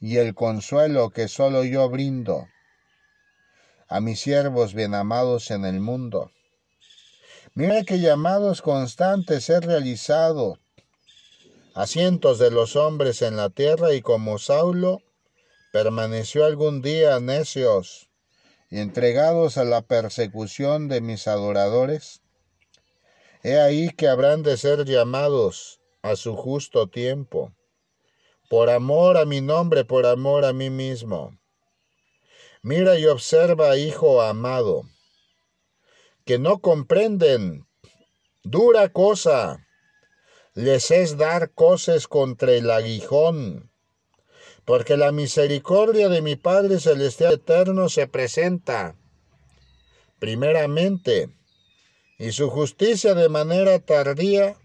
y 0.00 0.18
el 0.18 0.34
consuelo 0.34 1.10
que 1.10 1.28
solo 1.28 1.64
yo 1.64 1.88
brindo 1.88 2.46
a 3.88 4.00
mis 4.00 4.20
siervos 4.20 4.74
bien 4.74 4.94
amados 4.94 5.50
en 5.50 5.64
el 5.64 5.80
mundo. 5.80 6.30
Mira 7.54 7.84
que 7.84 8.00
llamados 8.00 8.60
constantes 8.60 9.48
he 9.48 9.60
realizado 9.60 10.58
a 11.74 11.86
cientos 11.86 12.38
de 12.38 12.50
los 12.50 12.76
hombres 12.76 13.22
en 13.22 13.36
la 13.36 13.48
tierra 13.50 13.94
y 13.94 14.02
como 14.02 14.38
Saulo 14.38 15.00
permaneció 15.72 16.44
algún 16.44 16.82
día 16.82 17.18
necios 17.20 18.08
y 18.70 18.80
entregados 18.80 19.56
a 19.58 19.64
la 19.64 19.82
persecución 19.82 20.88
de 20.88 21.00
mis 21.00 21.28
adoradores? 21.28 22.22
He 23.46 23.60
ahí 23.60 23.90
que 23.90 24.08
habrán 24.08 24.42
de 24.42 24.56
ser 24.56 24.84
llamados 24.84 25.80
a 26.02 26.16
su 26.16 26.34
justo 26.34 26.88
tiempo, 26.88 27.54
por 28.50 28.68
amor 28.70 29.16
a 29.16 29.24
mi 29.24 29.40
nombre, 29.40 29.84
por 29.84 30.04
amor 30.04 30.44
a 30.44 30.52
mí 30.52 30.68
mismo. 30.68 31.38
Mira 32.62 32.98
y 32.98 33.06
observa, 33.06 33.76
hijo 33.76 34.20
amado, 34.20 34.82
que 36.24 36.40
no 36.40 36.58
comprenden 36.58 37.68
dura 38.42 38.88
cosa 38.88 39.64
les 40.54 40.90
es 40.90 41.16
dar 41.16 41.52
cosas 41.52 42.08
contra 42.08 42.50
el 42.50 42.68
aguijón 42.68 43.70
porque 44.64 44.96
la 44.96 45.12
misericordia 45.12 46.08
de 46.08 46.20
mi 46.20 46.34
Padre 46.34 46.80
Celestial 46.80 47.34
Eterno 47.34 47.88
se 47.90 48.08
presenta 48.08 48.96
primeramente 50.18 51.35
y 52.18 52.32
su 52.32 52.50
justicia 52.50 53.14
de 53.14 53.28
manera 53.28 53.78
tardía. 53.78 54.56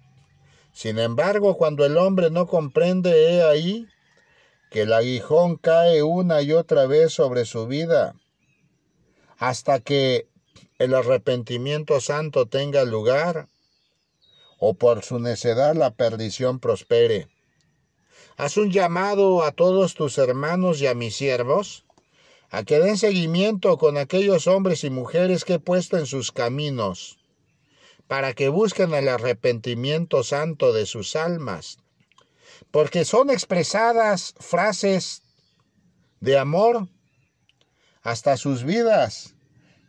Sin 0.74 1.00
embargo, 1.00 1.58
cuando 1.58 1.86
el 1.86 1.98
hombre 1.98 2.32
no 2.32 2.48
comprende, 2.48 3.34
he 3.34 3.44
ahí 3.44 3.88
que 4.70 4.84
el 4.84 4.94
aguijón 4.94 5.58
cae 5.58 6.02
una 6.02 6.42
y 6.42 6.54
otra 6.54 6.86
vez 6.88 7.12
sobre 7.14 7.44
su 7.44 7.68
vida, 7.68 8.16
hasta 9.38 9.82
que 9.82 10.28
el 10.80 10.96
arrepentimiento 10.96 12.00
santo 12.00 12.46
tenga 12.46 12.86
lugar, 12.86 13.50
o 14.60 14.74
por 14.74 15.04
su 15.04 15.20
necedad 15.20 15.76
la 15.76 15.92
perdición 15.92 16.60
prospere. 16.60 17.28
Haz 18.38 18.56
un 18.56 18.72
llamado 18.72 19.44
a 19.44 19.52
todos 19.52 19.94
tus 19.94 20.18
hermanos 20.18 20.82
y 20.82 20.88
a 20.88 20.94
mis 20.94 21.18
siervos, 21.18 21.84
a 22.50 22.64
que 22.64 22.80
den 22.80 22.98
seguimiento 22.98 23.78
con 23.78 23.98
aquellos 23.98 24.48
hombres 24.48 24.86
y 24.86 24.90
mujeres 24.90 25.44
que 25.44 25.56
he 25.56 25.60
puesto 25.60 25.98
en 25.98 26.06
sus 26.06 26.32
caminos, 26.32 27.21
para 28.12 28.34
que 28.34 28.50
busquen 28.50 28.94
el 28.94 29.08
arrepentimiento 29.08 30.22
santo 30.26 30.74
de 30.74 30.86
sus 30.86 31.16
almas, 31.16 31.78
porque 32.70 33.06
son 33.06 33.30
expresadas 33.30 34.36
frases 34.38 35.22
de 36.20 36.38
amor 36.38 36.90
hasta 38.02 38.36
sus 38.36 38.66
vidas, 38.66 39.36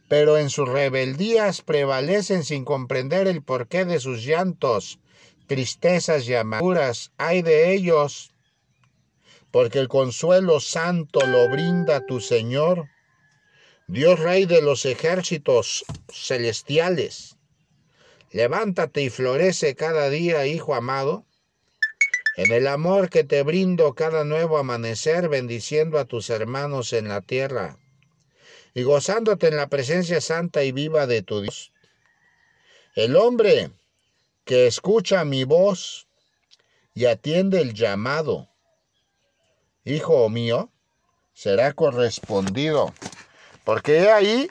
pero 0.09 0.39
en 0.39 0.51
sus 0.51 0.69
rebeldías 0.69 1.63
prevalecen 1.63 2.45
sin 2.45 2.65
comprender 2.65 3.27
el 3.27 3.43
porqué 3.43 3.85
de 3.85 3.99
sus 3.99 4.25
llantos, 4.25 5.01
tristezas 5.49 6.29
y 6.29 6.37
amarguras. 6.37 7.11
Hay 7.19 7.43
de 7.43 7.75
ellos 7.75 8.31
porque 9.51 9.81
el 9.81 9.89
consuelo 9.89 10.61
santo 10.61 11.27
lo 11.27 11.51
brinda 11.51 12.07
tu 12.07 12.21
Señor, 12.21 12.89
Dios 13.89 14.21
Rey 14.21 14.47
de 14.47 14.63
los 14.63 14.87
ejércitos 14.87 15.85
celestiales. 16.09 17.37
Levántate 18.33 19.03
y 19.03 19.11
florece 19.11 19.75
cada 19.75 20.09
día, 20.09 20.47
Hijo 20.47 20.75
amado, 20.75 21.27
en 22.37 22.51
el 22.51 22.67
amor 22.67 23.11
que 23.11 23.25
te 23.25 23.43
brindo 23.43 23.95
cada 23.95 24.25
nuevo 24.25 24.57
amanecer, 24.57 25.29
bendiciendo 25.29 25.99
a 25.99 26.07
tus 26.07 26.31
hermanos 26.31 26.93
en 26.95 27.09
la 27.09 27.21
tierra. 27.21 27.79
y 28.75 28.85
gozándote 28.85 29.49
en 29.49 29.57
la 29.57 29.67
presencia 29.67 30.23
santa 30.23 30.65
y 30.65 30.73
viva 30.73 31.07
de 31.07 31.21
tu 31.21 31.43
Dios. 31.43 31.75
El 32.95 33.17
hombre 33.17 33.71
que 34.47 34.67
escucha 34.67 35.27
mi 35.27 35.45
voz 35.45 36.09
y 36.95 37.05
atiende 37.05 37.61
el 37.61 37.75
llamado, 37.75 38.49
hijo 39.85 40.27
mío, 40.31 40.71
será 41.35 41.75
correspondido, 41.75 42.95
porque 43.65 43.99
he 43.99 44.11
ahí 44.11 44.51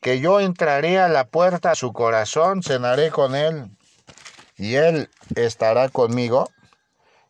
que 0.00 0.20
yo 0.20 0.40
entraré 0.40 0.98
a 0.98 1.08
la 1.08 1.24
puerta 1.24 1.72
a 1.72 1.74
su 1.74 1.92
corazón, 1.92 2.62
cenaré 2.62 3.10
con 3.10 3.34
él, 3.34 3.70
y 4.56 4.74
él 4.74 5.10
estará 5.36 5.88
conmigo, 5.88 6.48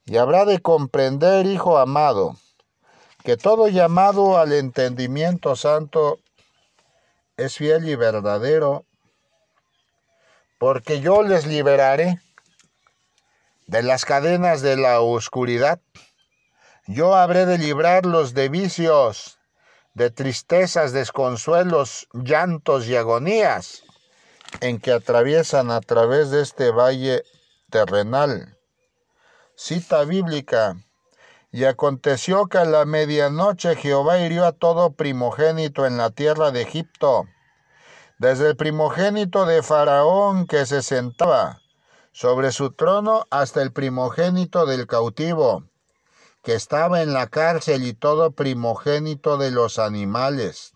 y 0.04 0.16
habrá 0.16 0.44
de 0.44 0.60
comprender, 0.60 1.46
hijo 1.46 1.78
amado, 1.78 2.36
que 3.24 3.36
todo 3.36 3.68
llamado 3.68 4.38
al 4.38 4.52
entendimiento 4.52 5.56
santo 5.56 6.18
es 7.36 7.56
fiel 7.56 7.88
y 7.88 7.96
verdadero, 7.96 8.84
porque 10.58 11.00
yo 11.00 11.22
les 11.22 11.46
liberaré 11.46 12.20
de 13.66 13.82
las 13.82 14.04
cadenas 14.04 14.62
de 14.62 14.76
la 14.76 15.00
oscuridad. 15.00 15.80
Yo 16.86 17.14
habré 17.14 17.46
de 17.46 17.56
librarlos 17.56 18.34
de 18.34 18.48
vicios, 18.48 19.39
de 19.94 20.10
tristezas, 20.10 20.92
desconsuelos, 20.92 22.08
llantos 22.12 22.86
y 22.86 22.96
agonías 22.96 23.82
en 24.60 24.80
que 24.80 24.92
atraviesan 24.92 25.70
a 25.70 25.80
través 25.80 26.30
de 26.30 26.42
este 26.42 26.70
valle 26.70 27.22
terrenal. 27.70 28.58
Cita 29.54 30.04
bíblica. 30.04 30.76
Y 31.52 31.64
aconteció 31.64 32.46
que 32.46 32.58
a 32.58 32.64
la 32.64 32.84
medianoche 32.84 33.74
Jehová 33.74 34.18
hirió 34.18 34.46
a 34.46 34.52
todo 34.52 34.92
primogénito 34.92 35.84
en 35.84 35.96
la 35.96 36.10
tierra 36.10 36.52
de 36.52 36.62
Egipto, 36.62 37.26
desde 38.18 38.50
el 38.50 38.56
primogénito 38.56 39.46
de 39.46 39.62
Faraón 39.62 40.46
que 40.46 40.64
se 40.66 40.82
sentaba 40.82 41.60
sobre 42.12 42.52
su 42.52 42.70
trono 42.70 43.26
hasta 43.30 43.62
el 43.62 43.72
primogénito 43.72 44.64
del 44.66 44.86
cautivo, 44.86 45.64
que 46.42 46.54
estaba 46.54 47.02
en 47.02 47.12
la 47.12 47.26
cárcel 47.26 47.84
y 47.84 47.92
todo 47.92 48.32
primogénito 48.32 49.38
de 49.38 49.50
los 49.50 49.78
animales. 49.78 50.72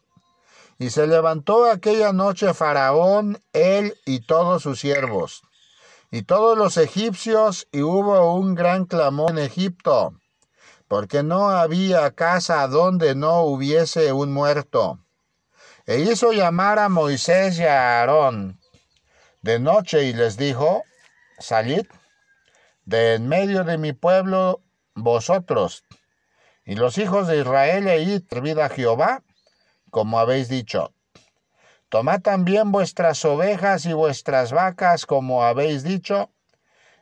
Y 0.79 0.91
se 0.91 1.07
levantó 1.07 1.71
aquella 1.71 2.13
noche 2.13 2.53
Faraón, 2.53 3.43
él 3.53 3.97
y 4.05 4.21
todos 4.21 4.63
sus 4.63 4.81
siervos, 4.81 5.43
y 6.11 6.23
todos 6.23 6.59
los 6.59 6.77
egipcios, 6.77 7.69
y 7.73 7.83
hubo 7.83 8.35
un 8.35 8.55
gran 8.55 8.85
clamor 8.85 9.31
en 9.31 9.39
Egipto, 9.39 10.15
porque 10.89 11.23
no 11.23 11.49
había 11.49 12.11
casa 12.11 12.67
donde 12.69 13.15
no 13.15 13.43
hubiese 13.43 14.13
un 14.13 14.33
muerto. 14.33 14.99
E 15.87 16.01
hizo 16.01 16.33
llamar 16.33 16.79
a 16.79 16.89
Moisés 16.89 17.59
y 17.59 17.65
a 17.65 18.01
Aarón 18.01 18.59
de 19.45 19.59
noche 19.59 20.05
y 20.05 20.15
les 20.15 20.39
dijo, 20.39 20.85
salid 21.39 21.87
de 22.87 23.17
en 23.17 23.29
medio 23.29 23.63
de 23.65 23.77
mi 23.77 23.93
pueblo 23.93 24.63
vosotros 24.95 25.85
y 26.65 26.77
los 26.77 26.99
hijos 26.99 27.29
de 27.29 27.39
Israel 27.39 27.89
e 27.89 28.03
id 28.03 28.23
servid 28.29 28.59
a 28.59 28.69
Jehová, 28.69 29.23
como 29.91 30.19
habéis 30.19 30.49
dicho. 30.49 30.95
Tomad 31.89 32.23
también 32.23 32.73
vuestras 32.73 33.25
ovejas 33.25 33.85
y 33.87 33.93
vuestras 33.93 34.53
vacas, 34.53 35.07
como 35.07 35.45
habéis 35.45 35.85
dicho, 35.85 36.31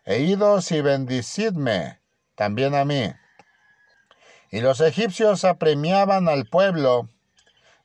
e 0.05 0.21
idos 0.21 0.73
y 0.73 0.81
bendicidme 0.81 2.01
también 2.35 2.75
a 2.75 2.85
mí. 2.85 3.13
Y 4.51 4.61
los 4.61 4.81
egipcios 4.81 5.45
apremiaban 5.45 6.29
al 6.29 6.47
pueblo, 6.47 7.09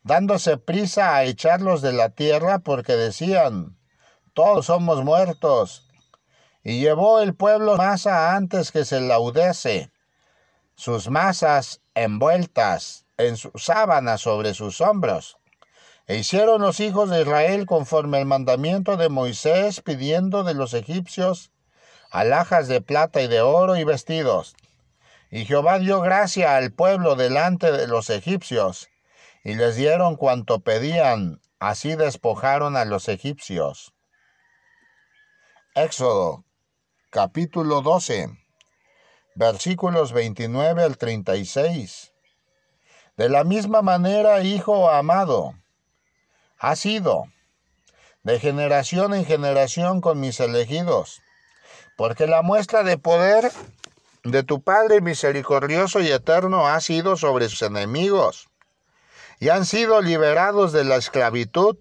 dándose 0.03 0.57
prisa 0.57 1.15
a 1.15 1.23
echarlos 1.23 1.81
de 1.81 1.93
la 1.93 2.09
tierra, 2.09 2.59
porque 2.59 2.93
decían, 2.93 3.77
todos 4.33 4.65
somos 4.65 5.03
muertos. 5.03 5.87
Y 6.63 6.81
llevó 6.81 7.21
el 7.21 7.35
pueblo 7.35 7.77
masa 7.77 8.35
antes 8.35 8.71
que 8.71 8.83
se 8.83 8.99
laudese 8.99 9.91
sus 10.77 11.09
masas 11.09 11.81
envueltas 11.95 13.05
en 13.17 13.35
su 13.35 13.51
sábana 13.55 14.17
sobre 14.17 14.53
sus 14.53 14.79
hombros. 14.79 15.37
E 16.05 16.17
hicieron 16.17 16.61
los 16.61 16.79
hijos 16.79 17.09
de 17.09 17.21
Israel 17.21 17.65
conforme 17.65 18.19
al 18.19 18.25
mandamiento 18.25 18.95
de 18.95 19.09
Moisés, 19.09 19.81
pidiendo 19.81 20.43
de 20.43 20.53
los 20.53 20.73
egipcios 20.73 21.51
alhajas 22.11 22.69
de 22.69 22.79
plata 22.79 23.21
y 23.21 23.27
de 23.27 23.41
oro 23.41 23.75
y 23.75 23.83
vestidos. 23.83 24.55
Y 25.29 25.45
Jehová 25.45 25.79
dio 25.79 25.99
gracia 25.99 26.55
al 26.55 26.71
pueblo 26.71 27.15
delante 27.15 27.71
de 27.71 27.87
los 27.87 28.09
egipcios, 28.09 28.87
y 29.43 29.55
les 29.55 29.75
dieron 29.75 30.15
cuanto 30.15 30.59
pedían, 30.59 31.41
así 31.59 31.95
despojaron 31.95 32.77
a 32.77 32.85
los 32.85 33.09
egipcios. 33.09 33.93
Éxodo 35.75 36.45
capítulo 37.09 37.81
12 37.81 38.46
versículos 39.37 40.13
29 40.13 40.83
al 40.83 40.97
36. 40.97 42.11
De 43.17 43.29
la 43.29 43.43
misma 43.43 43.83
manera, 43.83 44.41
hijo 44.41 44.89
amado, 44.89 45.53
ha 46.57 46.75
sido 46.75 47.25
de 48.23 48.39
generación 48.39 49.13
en 49.13 49.25
generación 49.25 50.01
con 50.01 50.19
mis 50.19 50.39
elegidos, 50.39 51.21
porque 51.97 52.25
la 52.25 52.41
muestra 52.41 52.81
de 52.81 52.97
poder 52.97 53.51
de 54.23 54.41
tu 54.41 54.61
Padre 54.61 55.01
misericordioso 55.01 55.99
y 55.99 56.11
eterno 56.11 56.67
ha 56.67 56.81
sido 56.81 57.15
sobre 57.15 57.47
sus 57.47 57.61
enemigos, 57.61 58.49
y 59.39 59.49
han 59.49 59.65
sido 59.65 60.01
liberados 60.01 60.73
de 60.73 60.83
la 60.83 60.95
esclavitud, 60.95 61.77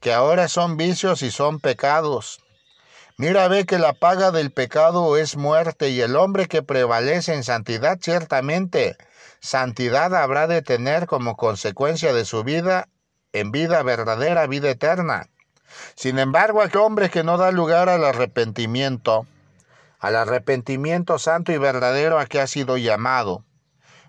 que 0.00 0.12
ahora 0.12 0.48
son 0.48 0.76
vicios 0.76 1.22
y 1.22 1.30
son 1.30 1.60
pecados 1.60 2.40
Mira, 3.18 3.48
ve 3.48 3.64
que 3.64 3.78
la 3.78 3.94
paga 3.94 4.30
del 4.30 4.50
pecado 4.50 5.16
es 5.16 5.38
muerte 5.38 5.88
y 5.88 6.02
el 6.02 6.16
hombre 6.16 6.48
que 6.48 6.62
prevalece 6.62 7.32
en 7.32 7.44
santidad 7.44 7.98
ciertamente, 7.98 8.98
santidad 9.40 10.14
habrá 10.14 10.46
de 10.46 10.60
tener 10.60 11.06
como 11.06 11.34
consecuencia 11.34 12.12
de 12.12 12.26
su 12.26 12.44
vida 12.44 12.88
en 13.32 13.52
vida 13.52 13.82
verdadera, 13.82 14.46
vida 14.46 14.68
eterna. 14.68 15.28
Sin 15.94 16.18
embargo, 16.18 16.60
aquel 16.60 16.82
hombre 16.82 17.08
que 17.08 17.24
no 17.24 17.38
da 17.38 17.52
lugar 17.52 17.88
al 17.88 18.04
arrepentimiento, 18.04 19.26
al 19.98 20.14
arrepentimiento 20.14 21.18
santo 21.18 21.52
y 21.52 21.58
verdadero 21.58 22.18
a 22.18 22.26
que 22.26 22.38
ha 22.38 22.46
sido 22.46 22.76
llamado, 22.76 23.44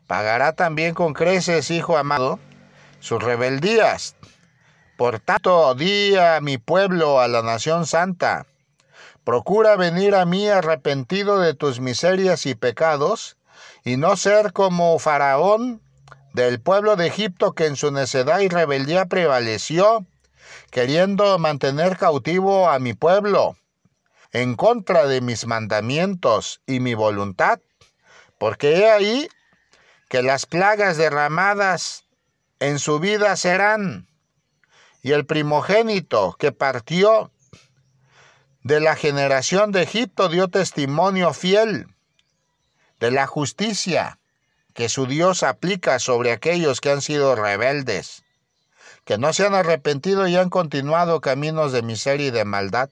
pagará 0.05 0.51
también 0.51 0.93
con 0.93 1.13
creces, 1.13 1.71
hijo 1.71 1.97
amado, 1.97 2.39
sus 2.99 3.23
rebeldías. 3.23 4.17
Por 4.97 5.21
tanto, 5.21 5.75
di 5.75 6.17
a 6.17 6.41
mi 6.41 6.57
pueblo, 6.57 7.21
a 7.21 7.29
la 7.29 7.41
nación 7.41 7.85
santa, 7.85 8.45
Procura 9.27 9.75
venir 9.75 10.15
a 10.15 10.23
mí 10.23 10.47
arrepentido 10.47 11.41
de 11.41 11.53
tus 11.53 11.81
miserias 11.81 12.45
y 12.45 12.55
pecados, 12.55 13.35
y 13.83 13.97
no 13.97 14.15
ser 14.15 14.53
como 14.53 14.97
Faraón 14.99 15.81
del 16.33 16.61
pueblo 16.61 16.95
de 16.95 17.07
Egipto 17.07 17.51
que 17.51 17.65
en 17.65 17.75
su 17.75 17.91
necedad 17.91 18.39
y 18.39 18.47
rebeldía 18.47 19.07
prevaleció, 19.07 20.05
queriendo 20.71 21.37
mantener 21.39 21.97
cautivo 21.97 22.69
a 22.69 22.79
mi 22.79 22.93
pueblo, 22.93 23.57
en 24.31 24.55
contra 24.55 25.07
de 25.07 25.19
mis 25.19 25.45
mandamientos 25.45 26.61
y 26.65 26.79
mi 26.79 26.93
voluntad, 26.93 27.59
porque 28.37 28.77
he 28.77 28.89
ahí 28.89 29.27
que 30.07 30.23
las 30.23 30.45
plagas 30.45 30.95
derramadas 30.95 32.05
en 32.61 32.79
su 32.79 32.99
vida 32.99 33.35
serán, 33.35 34.07
y 35.01 35.11
el 35.11 35.25
primogénito 35.25 36.37
que 36.39 36.53
partió 36.53 37.29
de 38.63 38.79
la 38.79 38.95
generación 38.95 39.71
de 39.71 39.83
Egipto 39.83 40.29
dio 40.29 40.47
testimonio 40.47 41.33
fiel 41.33 41.87
de 42.99 43.11
la 43.11 43.27
justicia 43.27 44.19
que 44.73 44.89
su 44.89 45.05
Dios 45.07 45.43
aplica 45.43 45.99
sobre 45.99 46.31
aquellos 46.31 46.81
que 46.81 46.91
han 46.91 47.01
sido 47.01 47.35
rebeldes, 47.35 48.23
que 49.05 49.17
no 49.17 49.33
se 49.33 49.45
han 49.45 49.55
arrepentido 49.55 50.27
y 50.27 50.35
han 50.35 50.49
continuado 50.49 51.21
caminos 51.21 51.71
de 51.71 51.81
miseria 51.81 52.27
y 52.27 52.31
de 52.31 52.45
maldad. 52.45 52.89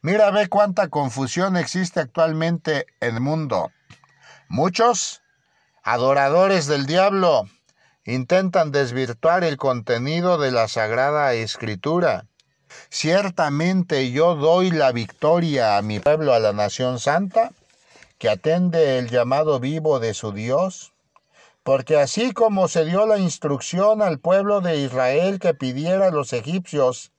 Mira, 0.00 0.30
ve 0.30 0.48
cuánta 0.48 0.88
confusión 0.88 1.56
existe 1.56 2.00
actualmente 2.00 2.86
en 3.00 3.14
el 3.14 3.20
mundo. 3.20 3.70
Muchos 4.48 5.22
adoradores 5.84 6.66
del 6.66 6.86
diablo 6.86 7.48
intentan 8.04 8.72
desvirtuar 8.72 9.44
el 9.44 9.56
contenido 9.56 10.38
de 10.38 10.50
la 10.50 10.66
Sagrada 10.66 11.32
Escritura 11.34 12.26
Ciertamente 12.90 14.10
yo 14.10 14.34
doy 14.34 14.70
la 14.70 14.92
victoria 14.92 15.76
a 15.76 15.82
mi 15.82 16.00
pueblo, 16.00 16.34
a 16.34 16.40
la 16.40 16.52
nación 16.52 16.98
santa, 16.98 17.52
que 18.18 18.28
atende 18.28 18.98
el 18.98 19.08
llamado 19.10 19.60
vivo 19.60 19.98
de 19.98 20.14
su 20.14 20.32
Dios, 20.32 20.92
porque 21.62 21.96
así 21.98 22.32
como 22.32 22.68
se 22.68 22.84
dio 22.84 23.06
la 23.06 23.18
instrucción 23.18 24.02
al 24.02 24.18
pueblo 24.18 24.60
de 24.60 24.78
Israel 24.78 25.38
que 25.38 25.54
pidiera 25.54 26.08
a 26.08 26.10
los 26.10 26.32
egipcios 26.32 27.12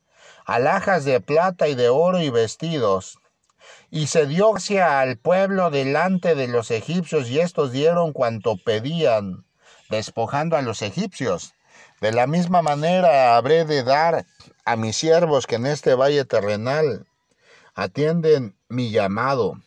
alhajas 0.44 1.04
de 1.04 1.20
plata 1.20 1.68
y 1.68 1.74
de 1.74 1.88
oro 1.88 2.20
y 2.20 2.30
vestidos, 2.30 3.18
y 3.90 4.08
se 4.08 4.26
dio 4.26 4.56
hacia 4.56 5.00
al 5.00 5.16
pueblo 5.16 5.70
delante 5.70 6.34
de 6.34 6.48
los 6.48 6.70
egipcios, 6.70 7.28
y 7.30 7.40
estos 7.40 7.72
dieron 7.72 8.12
cuanto 8.12 8.56
pedían, 8.56 9.44
despojando 9.88 10.56
a 10.56 10.62
los 10.62 10.82
egipcios. 10.82 11.54
De 12.00 12.12
la 12.12 12.26
misma 12.26 12.60
manera 12.60 13.36
habré 13.36 13.64
de 13.64 13.82
dar 13.82 14.26
a 14.64 14.76
mis 14.76 14.96
siervos 14.96 15.46
que 15.46 15.56
en 15.56 15.66
este 15.66 15.94
valle 15.94 16.24
terrenal 16.24 17.06
atienden 17.74 18.56
mi 18.68 18.90
llamado. 18.90 19.60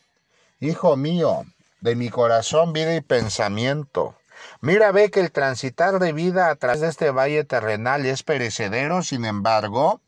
Hijo 0.60 0.96
mío, 0.96 1.44
de 1.80 1.94
mi 1.94 2.08
corazón, 2.08 2.72
vida 2.72 2.94
y 2.94 3.00
pensamiento. 3.00 4.16
Mira, 4.60 4.92
ve 4.92 5.10
que 5.10 5.20
el 5.20 5.32
transitar 5.32 5.98
de 5.98 6.12
vida 6.12 6.50
a 6.50 6.56
través 6.56 6.80
de 6.80 6.88
este 6.88 7.10
valle 7.10 7.44
terrenal 7.44 8.06
es 8.06 8.22
perecedero, 8.22 9.02
sin 9.02 9.24
embargo, 9.24 10.00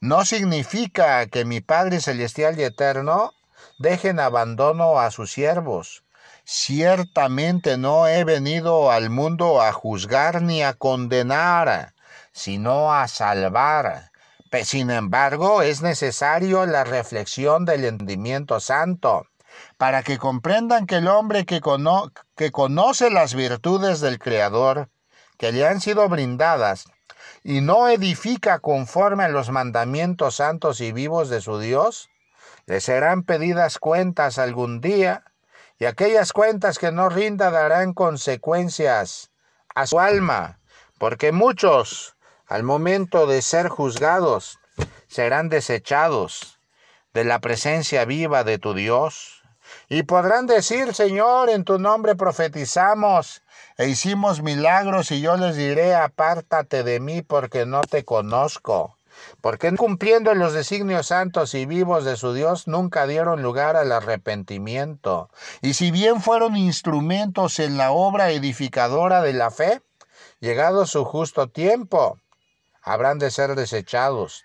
no 0.00 0.24
significa 0.24 1.26
que 1.26 1.44
mi 1.44 1.60
Padre 1.60 2.00
Celestial 2.00 2.58
y 2.58 2.64
Eterno 2.64 3.32
dejen 3.78 4.20
abandono 4.20 4.98
a 4.98 5.10
sus 5.10 5.32
siervos. 5.32 6.02
Ciertamente 6.44 7.76
no 7.76 8.06
he 8.06 8.24
venido 8.24 8.90
al 8.90 9.10
mundo 9.10 9.60
a 9.60 9.72
juzgar 9.72 10.42
ni 10.42 10.62
a 10.62 10.72
condenar, 10.72 11.94
sino 12.32 12.92
a 12.92 13.08
salvar. 13.08 14.09
Sin 14.64 14.90
embargo, 14.90 15.62
es 15.62 15.80
necesario 15.80 16.66
la 16.66 16.82
reflexión 16.84 17.64
del 17.64 17.84
entendimiento 17.84 18.58
santo, 18.58 19.26
para 19.78 20.02
que 20.02 20.18
comprendan 20.18 20.86
que 20.86 20.96
el 20.96 21.08
hombre 21.08 21.46
que, 21.46 21.60
que 22.36 22.50
conoce 22.50 23.10
las 23.10 23.34
virtudes 23.34 24.00
del 24.00 24.18
Creador, 24.18 24.88
que 25.38 25.52
le 25.52 25.66
han 25.66 25.80
sido 25.80 26.08
brindadas, 26.08 26.86
y 27.44 27.60
no 27.60 27.88
edifica 27.88 28.58
conforme 28.58 29.24
a 29.24 29.28
los 29.28 29.50
mandamientos 29.50 30.36
santos 30.36 30.80
y 30.80 30.92
vivos 30.92 31.30
de 31.30 31.40
su 31.40 31.58
Dios, 31.58 32.10
le 32.66 32.80
serán 32.80 33.22
pedidas 33.22 33.78
cuentas 33.78 34.38
algún 34.38 34.80
día, 34.80 35.24
y 35.78 35.86
aquellas 35.86 36.32
cuentas 36.32 36.78
que 36.78 36.92
no 36.92 37.08
rinda 37.08 37.50
darán 37.50 37.94
consecuencias 37.94 39.30
a 39.74 39.86
su 39.86 39.98
alma, 39.98 40.58
porque 40.98 41.32
muchos, 41.32 42.16
al 42.50 42.64
momento 42.64 43.26
de 43.26 43.42
ser 43.42 43.68
juzgados, 43.68 44.58
serán 45.06 45.48
desechados 45.48 46.58
de 47.14 47.24
la 47.24 47.38
presencia 47.38 48.04
viva 48.04 48.44
de 48.44 48.58
tu 48.58 48.74
Dios, 48.74 49.42
y 49.88 50.02
podrán 50.02 50.46
decir, 50.46 50.92
Señor, 50.94 51.48
en 51.48 51.64
tu 51.64 51.78
nombre 51.78 52.16
profetizamos 52.16 53.42
e 53.78 53.88
hicimos 53.88 54.42
milagros, 54.42 55.12
y 55.12 55.20
yo 55.20 55.36
les 55.36 55.54
diré, 55.54 55.94
apártate 55.94 56.82
de 56.82 56.98
mí 56.98 57.22
porque 57.22 57.66
no 57.66 57.82
te 57.82 58.04
conozco 58.04 58.96
porque 59.40 59.74
cumpliendo 59.76 60.34
los 60.34 60.52
designios 60.52 61.08
santos 61.08 61.54
y 61.54 61.66
vivos 61.66 62.04
de 62.04 62.16
su 62.16 62.32
Dios 62.32 62.66
nunca 62.66 63.06
dieron 63.06 63.42
lugar 63.42 63.76
al 63.76 63.92
arrepentimiento. 63.92 65.28
Y 65.60 65.74
si 65.74 65.90
bien 65.90 66.22
fueron 66.22 66.56
instrumentos 66.56 67.58
en 67.58 67.76
la 67.76 67.92
obra 67.92 68.30
edificadora 68.30 69.20
de 69.20 69.34
la 69.34 69.50
fe, 69.50 69.82
llegado 70.40 70.86
su 70.86 71.04
justo 71.04 71.48
tiempo, 71.48 72.18
habrán 72.82 73.18
de 73.18 73.30
ser 73.30 73.54
desechados 73.54 74.44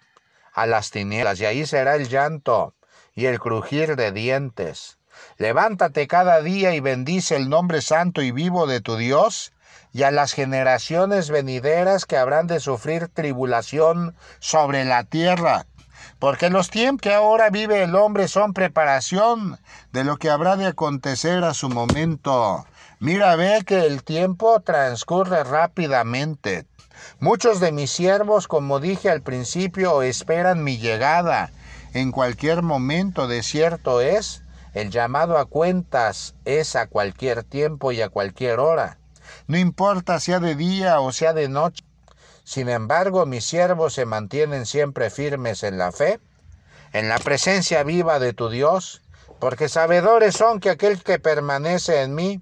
a 0.54 0.66
las 0.66 0.92
tinieblas, 0.92 1.40
y 1.40 1.46
ahí 1.46 1.66
será 1.66 1.96
el 1.96 2.08
llanto 2.08 2.74
y 3.14 3.26
el 3.26 3.40
crujir 3.40 3.96
de 3.96 4.12
dientes. 4.12 4.98
Levántate 5.38 6.08
cada 6.08 6.42
día 6.42 6.76
y 6.76 6.80
bendice 6.80 7.36
el 7.36 7.50
nombre 7.50 7.82
santo 7.82 8.22
y 8.22 8.32
vivo 8.32 8.68
de 8.68 8.82
tu 8.82 8.98
Dios, 8.98 9.54
y 9.94 10.04
a 10.04 10.12
las 10.12 10.34
generaciones 10.34 11.30
venideras 11.30 12.06
que 12.06 12.18
habrán 12.18 12.48
de 12.48 12.60
sufrir 12.60 13.08
tribulación 13.08 14.16
sobre 14.40 14.84
la 14.84 15.06
tierra. 15.06 15.66
Porque 16.20 16.50
los 16.50 16.70
tiempos 16.70 17.02
que 17.02 17.14
ahora 17.14 17.50
vive 17.50 17.84
el 17.84 17.96
hombre 17.96 18.28
son 18.28 18.54
preparación 18.54 19.58
de 19.94 20.04
lo 20.04 20.18
que 20.18 20.30
habrá 20.30 20.58
de 20.58 20.68
acontecer 20.68 21.44
a 21.46 21.54
su 21.54 21.70
momento. 21.70 22.66
Mira, 23.00 23.36
ve 23.36 23.64
que 23.66 23.86
el 23.86 24.04
tiempo 24.04 24.60
transcurre 24.60 25.44
rápidamente. 25.44 26.66
Muchos 27.20 27.60
de 27.60 27.72
mis 27.72 27.92
siervos, 27.92 28.48
como 28.48 28.80
dije 28.80 29.10
al 29.10 29.22
principio, 29.22 30.02
esperan 30.02 30.64
mi 30.64 30.78
llegada. 30.78 31.52
En 31.94 32.12
cualquier 32.12 32.62
momento, 32.62 33.28
de 33.28 33.44
cierto 33.44 34.02
es, 34.02 34.44
el 34.74 34.92
llamado 34.92 35.38
a 35.38 35.46
cuentas 35.46 36.36
es 36.46 36.76
a 36.76 36.88
cualquier 36.88 37.44
tiempo 37.44 37.92
y 37.92 38.02
a 38.02 38.10
cualquier 38.10 38.60
hora 38.60 38.98
no 39.48 39.58
importa 39.58 40.20
sea 40.20 40.40
de 40.40 40.56
día 40.56 41.00
o 41.00 41.12
sea 41.12 41.34
de 41.34 41.50
noche. 41.50 41.84
Sin 42.44 42.70
embargo, 42.70 43.26
mis 43.26 43.46
siervos 43.46 43.94
se 43.94 44.06
mantienen 44.06 44.66
siempre 44.66 45.10
firmes 45.10 45.64
en 45.64 45.78
la 45.78 45.92
fe, 45.92 46.20
en 46.94 47.10
la 47.10 47.18
presencia 47.18 47.84
viva 47.84 48.20
de 48.20 48.34
tu 48.34 48.50
Dios, 48.50 49.02
porque 49.40 49.68
sabedores 49.68 50.36
son 50.36 50.60
que 50.60 50.70
aquel 50.70 51.02
que 51.02 51.20
permanece 51.20 52.02
en 52.02 52.14
mí, 52.14 52.42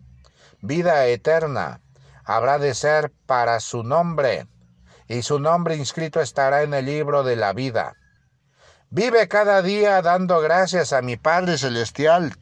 vida 0.62 1.06
eterna, 1.08 1.80
habrá 2.26 2.60
de 2.60 2.74
ser 2.74 3.12
para 3.26 3.60
su 3.60 3.84
nombre, 3.84 4.48
y 5.08 5.22
su 5.22 5.40
nombre 5.40 5.76
inscrito 5.76 6.22
estará 6.22 6.64
en 6.64 6.74
el 6.74 6.86
libro 6.86 7.24
de 7.24 7.36
la 7.36 7.54
vida. 7.54 7.96
Vive 8.90 9.28
cada 9.28 9.62
día 9.62 10.02
dando 10.02 10.40
gracias 10.40 10.94
a 10.94 11.02
mi 11.02 11.18
Padre 11.18 11.58
Celestial, 11.58 12.36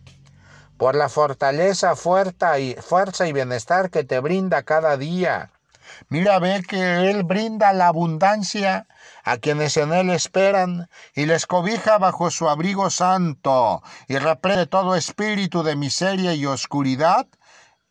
por 0.78 0.96
la 0.96 1.10
fortaleza, 1.10 1.96
fuerza 1.96 2.60
y, 2.60 3.34
bienestar 3.34 3.90
que 3.90 4.04
te 4.04 4.20
brinda 4.20 4.64
cada 4.64 4.98
día. 4.98 5.52
Mira, 6.10 6.40
ve 6.40 6.64
que 6.68 7.10
Él 7.10 7.24
brinda 7.24 7.72
la 7.72 7.88
abundancia 7.88 8.88
a 9.24 9.38
quienes 9.38 9.78
en 9.78 9.94
Él 9.94 10.10
esperan 10.10 10.90
y 11.14 11.26
les 11.26 11.46
cobija 11.46 11.98
bajo 12.00 12.32
su 12.32 12.50
abrigo 12.50 12.90
santo 12.90 13.84
y 14.08 14.18
reprende 14.18 14.66
todo 14.66 14.96
espíritu 14.96 15.64
de 15.64 15.76
miseria 15.76 16.34
y 16.34 16.46
oscuridad 16.46 17.28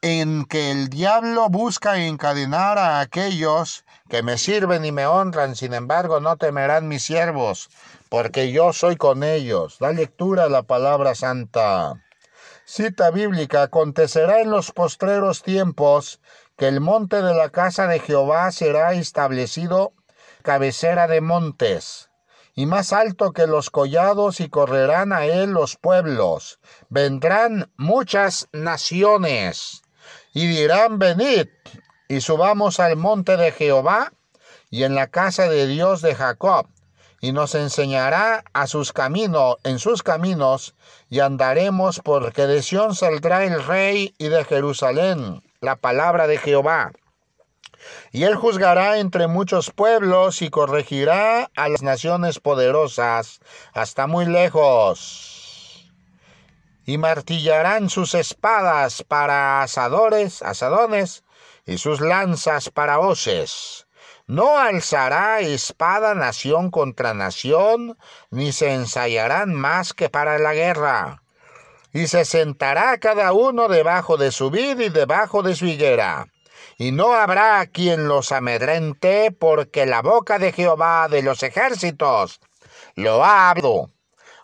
en 0.02 0.46
que 0.46 0.70
el 0.70 0.88
diablo 0.88 1.48
busca 1.50 1.98
encadenar 1.98 2.78
a 2.78 3.00
aquellos 3.00 3.84
que 4.08 4.22
me 4.22 4.38
sirven 4.38 4.84
y 4.84 4.92
me 4.92 5.06
honran, 5.06 5.56
sin 5.56 5.74
embargo 5.74 6.20
no 6.20 6.36
temerán 6.36 6.88
mis 6.88 7.02
siervos, 7.02 7.68
porque 8.08 8.50
yo 8.50 8.72
soy 8.72 8.96
con 8.96 9.22
ellos. 9.22 9.78
Da 9.78 9.92
lectura 9.92 10.44
a 10.44 10.48
la 10.48 10.62
palabra 10.62 11.14
santa. 11.14 12.02
Cita 12.64 13.10
bíblica, 13.10 13.64
acontecerá 13.64 14.40
en 14.40 14.50
los 14.50 14.72
postreros 14.72 15.42
tiempos 15.42 16.20
que 16.56 16.68
el 16.68 16.80
monte 16.80 17.22
de 17.22 17.34
la 17.34 17.50
casa 17.50 17.86
de 17.86 17.98
Jehová 18.00 18.52
será 18.52 18.92
establecido 18.92 19.92
cabecera 20.42 21.06
de 21.06 21.20
montes, 21.20 22.10
y 22.54 22.66
más 22.66 22.92
alto 22.92 23.32
que 23.32 23.46
los 23.46 23.70
collados, 23.70 24.40
y 24.40 24.48
correrán 24.48 25.12
a 25.12 25.26
él 25.26 25.50
los 25.50 25.76
pueblos. 25.76 26.58
Vendrán 26.88 27.70
muchas 27.76 28.48
naciones, 28.52 29.79
y 30.32 30.46
dirán, 30.46 30.98
venid, 30.98 31.48
y 32.08 32.20
subamos 32.20 32.80
al 32.80 32.96
monte 32.96 33.36
de 33.36 33.52
Jehová, 33.52 34.12
y 34.70 34.84
en 34.84 34.94
la 34.94 35.08
casa 35.08 35.48
de 35.48 35.66
Dios 35.66 36.02
de 36.02 36.14
Jacob, 36.14 36.66
y 37.20 37.32
nos 37.32 37.54
enseñará 37.54 38.44
a 38.52 38.66
sus 38.66 38.92
caminos, 38.92 39.56
en 39.64 39.78
sus 39.78 40.02
caminos, 40.02 40.74
y 41.08 41.20
andaremos 41.20 42.00
porque 42.02 42.46
de 42.46 42.62
Sión 42.62 42.94
saldrá 42.94 43.44
el 43.44 43.62
rey 43.64 44.14
y 44.18 44.28
de 44.28 44.44
Jerusalén 44.44 45.42
la 45.60 45.76
palabra 45.76 46.26
de 46.26 46.38
Jehová. 46.38 46.92
Y 48.12 48.24
él 48.24 48.34
juzgará 48.36 48.98
entre 48.98 49.26
muchos 49.26 49.70
pueblos 49.70 50.42
y 50.42 50.50
corregirá 50.50 51.50
a 51.56 51.68
las 51.68 51.82
naciones 51.82 52.38
poderosas 52.38 53.40
hasta 53.72 54.06
muy 54.06 54.26
lejos. 54.26 55.39
Y 56.90 56.98
martillarán 56.98 57.88
sus 57.88 58.14
espadas 58.14 59.04
para 59.04 59.62
asadores, 59.62 60.42
asadones, 60.42 61.22
y 61.64 61.78
sus 61.78 62.00
lanzas 62.00 62.70
para 62.70 62.98
hoces 62.98 63.86
no 64.30 64.58
alzará 64.58 65.40
espada 65.40 66.14
nación 66.14 66.70
contra 66.70 67.14
nación, 67.14 67.98
ni 68.30 68.52
se 68.52 68.72
ensayarán 68.74 69.54
más 69.54 69.92
que 69.92 70.08
para 70.08 70.38
la 70.38 70.54
guerra. 70.54 71.22
Y 71.92 72.06
se 72.06 72.24
sentará 72.24 72.98
cada 72.98 73.32
uno 73.32 73.66
debajo 73.68 74.16
de 74.16 74.30
su 74.30 74.50
vid 74.50 74.78
y 74.78 74.88
debajo 74.88 75.42
de 75.42 75.56
su 75.56 75.66
higuera. 75.66 76.26
Y 76.78 76.92
no 76.92 77.12
habrá 77.12 77.66
quien 77.66 78.06
los 78.06 78.30
amedrente, 78.30 79.32
porque 79.32 79.84
la 79.84 80.00
boca 80.00 80.38
de 80.38 80.52
Jehová 80.52 81.08
de 81.08 81.22
los 81.22 81.42
ejércitos 81.42 82.40
lo 82.94 83.24
ha 83.24 83.50
hablado. 83.50 83.90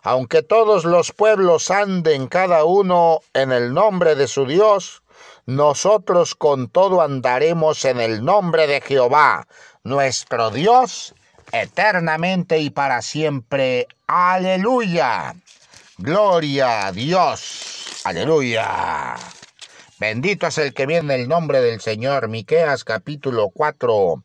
Aunque 0.03 0.41
todos 0.41 0.85
los 0.85 1.11
pueblos 1.11 1.71
anden 1.71 2.27
cada 2.27 2.63
uno 2.63 3.21
en 3.33 3.51
el 3.51 3.73
nombre 3.73 4.15
de 4.15 4.27
su 4.27 4.45
Dios, 4.45 5.03
nosotros 5.45 6.35
con 6.35 6.69
todo 6.69 7.01
andaremos 7.01 7.85
en 7.85 7.99
el 7.99 8.23
nombre 8.23 8.67
de 8.67 8.81
Jehová, 8.81 9.47
nuestro 9.83 10.51
Dios, 10.51 11.15
eternamente 11.51 12.59
y 12.59 12.69
para 12.69 13.01
siempre. 13.01 13.87
Aleluya. 14.07 15.35
Gloria 15.97 16.87
a 16.87 16.91
Dios. 16.91 18.01
Aleluya. 18.03 19.15
Bendito 19.99 20.47
es 20.47 20.57
el 20.59 20.73
que 20.73 20.85
viene 20.85 21.15
en 21.15 21.21
el 21.21 21.27
nombre 21.27 21.59
del 21.59 21.81
Señor. 21.81 22.27
Miqueas 22.27 22.83
capítulo 22.83 23.49
4, 23.49 24.23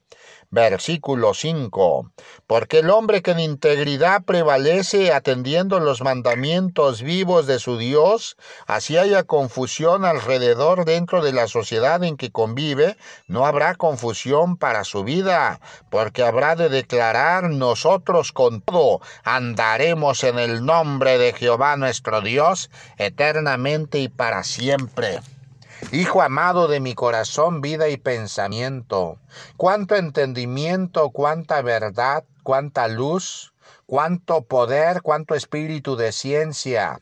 Versículo 0.54 1.32
5. 1.32 2.12
Porque 2.46 2.80
el 2.80 2.90
hombre 2.90 3.22
que 3.22 3.30
en 3.30 3.40
integridad 3.40 4.22
prevalece 4.22 5.10
atendiendo 5.10 5.80
los 5.80 6.02
mandamientos 6.02 7.00
vivos 7.00 7.46
de 7.46 7.58
su 7.58 7.78
Dios, 7.78 8.36
así 8.66 8.98
haya 8.98 9.22
confusión 9.22 10.04
alrededor 10.04 10.84
dentro 10.84 11.24
de 11.24 11.32
la 11.32 11.48
sociedad 11.48 12.04
en 12.04 12.18
que 12.18 12.30
convive, 12.30 12.98
no 13.28 13.46
habrá 13.46 13.76
confusión 13.76 14.58
para 14.58 14.84
su 14.84 15.04
vida, 15.04 15.58
porque 15.88 16.22
habrá 16.22 16.54
de 16.54 16.68
declarar 16.68 17.48
nosotros 17.48 18.32
con 18.32 18.60
todo 18.60 19.00
andaremos 19.24 20.22
en 20.22 20.38
el 20.38 20.66
nombre 20.66 21.16
de 21.16 21.32
Jehová 21.32 21.78
nuestro 21.78 22.20
Dios 22.20 22.70
eternamente 22.98 24.00
y 24.00 24.08
para 24.10 24.44
siempre. 24.44 25.20
Hijo 25.90 26.22
amado 26.22 26.68
de 26.68 26.80
mi 26.80 26.94
corazón, 26.94 27.60
vida 27.60 27.88
y 27.88 27.96
pensamiento, 27.96 29.18
cuánto 29.56 29.96
entendimiento, 29.96 31.10
cuánta 31.10 31.60
verdad, 31.60 32.24
cuánta 32.42 32.88
luz, 32.88 33.52
cuánto 33.86 34.42
poder, 34.42 35.02
cuánto 35.02 35.34
espíritu 35.34 35.96
de 35.96 36.12
ciencia 36.12 37.00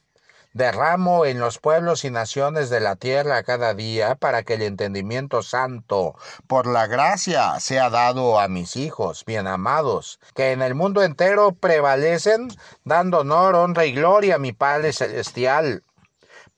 derramo 0.53 1.27
en 1.27 1.38
los 1.38 1.59
pueblos 1.59 2.05
y 2.05 2.11
naciones 2.11 2.71
de 2.71 2.81
la 2.81 2.97
tierra 2.97 3.43
cada 3.43 3.75
día 3.75 4.16
para 4.16 4.43
que 4.43 4.55
el 4.55 4.62
entendimiento 4.62 5.43
santo 5.43 6.16
por 6.47 6.66
la 6.66 6.87
gracia 6.87 7.59
sea 7.61 7.90
dado 7.90 8.40
a 8.40 8.49
mis 8.49 8.77
hijos 8.77 9.25
bien 9.25 9.47
amados, 9.47 10.19
que 10.35 10.53
en 10.53 10.62
el 10.62 10.75
mundo 10.75 11.03
entero 11.03 11.53
prevalecen, 11.53 12.49
dando 12.85 13.21
honor, 13.21 13.55
honra 13.55 13.85
y 13.87 13.93
gloria 13.93 14.37
a 14.37 14.38
mi 14.38 14.53
Padre 14.53 14.93
Celestial 14.93 15.85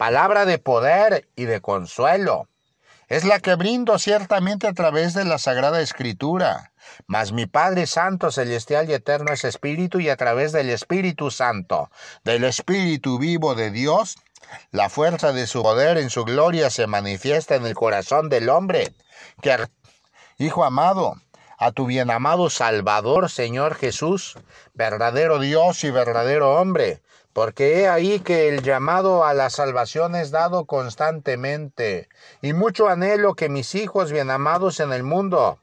palabra 0.02 0.46
de 0.46 0.58
poder 0.58 1.28
y 1.36 1.44
de 1.44 1.60
consuelo. 1.60 2.48
Es 3.06 3.22
la 3.22 3.38
que 3.38 3.54
brindo 3.54 4.00
ciertamente 4.00 4.66
a 4.66 4.72
través 4.72 5.14
de 5.14 5.24
la 5.24 5.38
Sagrada 5.38 5.80
Escritura. 5.80 6.72
Mas 7.06 7.30
mi 7.30 7.46
Padre 7.46 7.86
Santo, 7.86 8.32
Celestial 8.32 8.90
y 8.90 8.94
Eterno 8.94 9.32
es 9.32 9.44
Espíritu 9.44 10.00
y 10.00 10.08
a 10.08 10.16
través 10.16 10.50
del 10.50 10.70
Espíritu 10.70 11.30
Santo, 11.30 11.88
del 12.24 12.42
Espíritu 12.42 13.20
vivo 13.20 13.54
de 13.54 13.70
Dios, 13.70 14.16
la 14.72 14.88
fuerza 14.88 15.32
de 15.32 15.46
su 15.46 15.62
poder 15.62 15.98
en 15.98 16.10
su 16.10 16.24
gloria 16.24 16.68
se 16.70 16.88
manifiesta 16.88 17.54
en 17.54 17.64
el 17.64 17.74
corazón 17.74 18.28
del 18.28 18.48
hombre. 18.48 18.92
Que, 19.40 19.68
Hijo 20.36 20.64
amado, 20.64 21.14
a 21.58 21.70
tu 21.70 21.86
bien 21.86 22.10
amado 22.10 22.50
Salvador, 22.50 23.30
Señor 23.30 23.76
Jesús, 23.76 24.36
verdadero 24.74 25.38
Dios 25.38 25.84
y 25.84 25.92
verdadero 25.92 26.56
hombre, 26.60 27.02
porque 27.32 27.80
he 27.80 27.88
ahí 27.88 28.20
que 28.20 28.48
el 28.48 28.62
llamado 28.62 29.24
a 29.24 29.34
la 29.34 29.50
salvación 29.50 30.14
es 30.14 30.30
dado 30.30 30.64
constantemente, 30.66 32.08
y 32.42 32.52
mucho 32.52 32.88
anhelo 32.88 33.34
que 33.34 33.48
mis 33.48 33.74
hijos 33.74 34.12
bien 34.12 34.30
amados 34.30 34.80
en 34.80 34.92
el 34.92 35.02
mundo, 35.02 35.58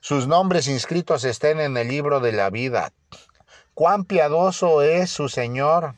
sus 0.00 0.26
nombres 0.26 0.68
inscritos 0.68 1.24
estén 1.24 1.60
en 1.60 1.76
el 1.76 1.88
libro 1.88 2.20
de 2.20 2.32
la 2.32 2.50
vida. 2.50 2.92
Cuán 3.74 4.04
piadoso 4.04 4.82
es 4.82 5.10
su 5.10 5.28
Señor, 5.28 5.94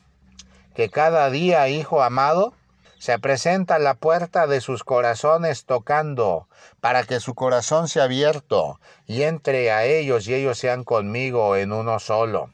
que 0.75 0.89
cada 0.89 1.29
día, 1.29 1.67
hijo 1.69 2.03
amado, 2.03 2.53
se 2.99 3.17
presenta 3.17 3.75
a 3.75 3.79
la 3.79 3.93
puerta 3.93 4.45
de 4.45 4.61
sus 4.61 4.83
corazones 4.83 5.65
tocando, 5.65 6.47
para 6.81 7.03
que 7.03 7.19
su 7.19 7.33
corazón 7.33 7.87
sea 7.87 8.03
abierto 8.03 8.79
y 9.07 9.23
entre 9.23 9.71
a 9.71 9.85
ellos 9.85 10.27
y 10.27 10.33
ellos 10.33 10.57
sean 10.57 10.83
conmigo 10.83 11.55
en 11.55 11.71
uno 11.71 11.99
solo. 11.99 12.51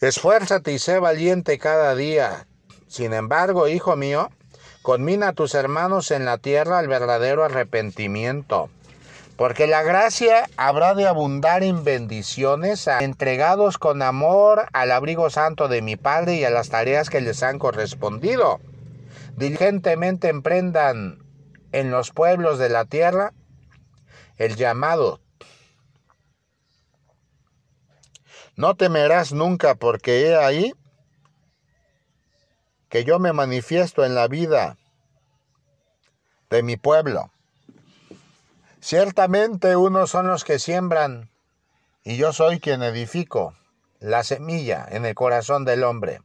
Esfuérzate 0.00 0.70
y 0.70 0.78
sé 0.78 1.00
valiente 1.00 1.58
cada 1.58 1.96
día. 1.96 2.46
Sin 2.86 3.12
embargo, 3.12 3.66
hijo 3.66 3.96
mío, 3.96 4.30
conmina 4.82 5.28
a 5.28 5.32
tus 5.32 5.56
hermanos 5.56 6.12
en 6.12 6.24
la 6.24 6.38
tierra 6.38 6.78
al 6.78 6.86
verdadero 6.86 7.42
arrepentimiento, 7.44 8.70
porque 9.36 9.66
la 9.66 9.82
gracia 9.82 10.48
habrá 10.56 10.94
de 10.94 11.08
abundar 11.08 11.64
en 11.64 11.82
bendiciones 11.82 12.86
entregados 13.00 13.76
con 13.76 14.00
amor 14.02 14.68
al 14.72 14.92
abrigo 14.92 15.30
santo 15.30 15.66
de 15.66 15.82
mi 15.82 15.96
Padre 15.96 16.36
y 16.36 16.44
a 16.44 16.50
las 16.50 16.68
tareas 16.68 17.10
que 17.10 17.20
les 17.20 17.42
han 17.42 17.58
correspondido. 17.58 18.60
Diligentemente 19.36 20.28
emprendan 20.28 21.24
en 21.72 21.90
los 21.90 22.12
pueblos 22.12 22.60
de 22.60 22.68
la 22.68 22.84
tierra 22.84 23.32
el 24.36 24.54
llamado 24.54 25.20
No 28.58 28.74
temerás 28.74 29.32
nunca 29.32 29.76
porque 29.76 30.26
he 30.26 30.36
ahí 30.36 30.74
que 32.88 33.04
yo 33.04 33.20
me 33.20 33.32
manifiesto 33.32 34.04
en 34.04 34.16
la 34.16 34.26
vida 34.26 34.76
de 36.50 36.64
mi 36.64 36.76
pueblo. 36.76 37.30
Ciertamente 38.80 39.76
unos 39.76 40.10
son 40.10 40.26
los 40.26 40.42
que 40.42 40.58
siembran 40.58 41.30
y 42.02 42.16
yo 42.16 42.32
soy 42.32 42.58
quien 42.58 42.82
edifico 42.82 43.54
la 44.00 44.24
semilla 44.24 44.84
en 44.90 45.06
el 45.06 45.14
corazón 45.14 45.64
del 45.64 45.84
hombre. 45.84 46.20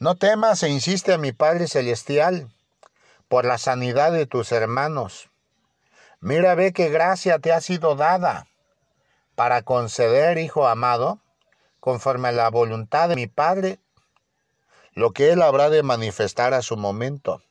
No 0.00 0.14
temas 0.14 0.62
e 0.62 0.70
insiste 0.70 1.12
a 1.12 1.18
mi 1.18 1.32
Padre 1.32 1.68
Celestial 1.68 2.48
por 3.28 3.44
la 3.44 3.58
sanidad 3.58 4.12
de 4.12 4.24
tus 4.24 4.50
hermanos. 4.50 5.28
Mira, 6.20 6.54
ve 6.54 6.72
qué 6.72 6.88
gracia 6.88 7.38
te 7.38 7.52
ha 7.52 7.60
sido 7.60 7.96
dada 7.96 8.46
para 9.34 9.60
conceder, 9.60 10.38
hijo 10.38 10.66
amado, 10.66 11.20
conforme 11.84 12.28
a 12.28 12.32
la 12.32 12.48
voluntad 12.48 13.10
de 13.10 13.14
mi 13.14 13.26
Padre, 13.26 13.78
lo 14.94 15.10
que 15.10 15.32
Él 15.32 15.42
habrá 15.42 15.68
de 15.68 15.82
manifestar 15.82 16.54
a 16.54 16.62
su 16.62 16.78
momento. 16.78 17.42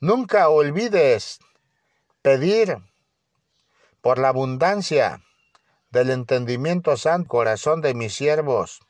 Nunca 0.00 0.50
olvides 0.50 1.38
pedir 2.20 2.76
por 4.02 4.18
la 4.18 4.28
abundancia 4.28 5.22
del 5.88 6.10
entendimiento 6.10 6.98
santo 6.98 7.28
corazón 7.28 7.80
de 7.80 7.94
mis 7.94 8.14
siervos, 8.14 8.82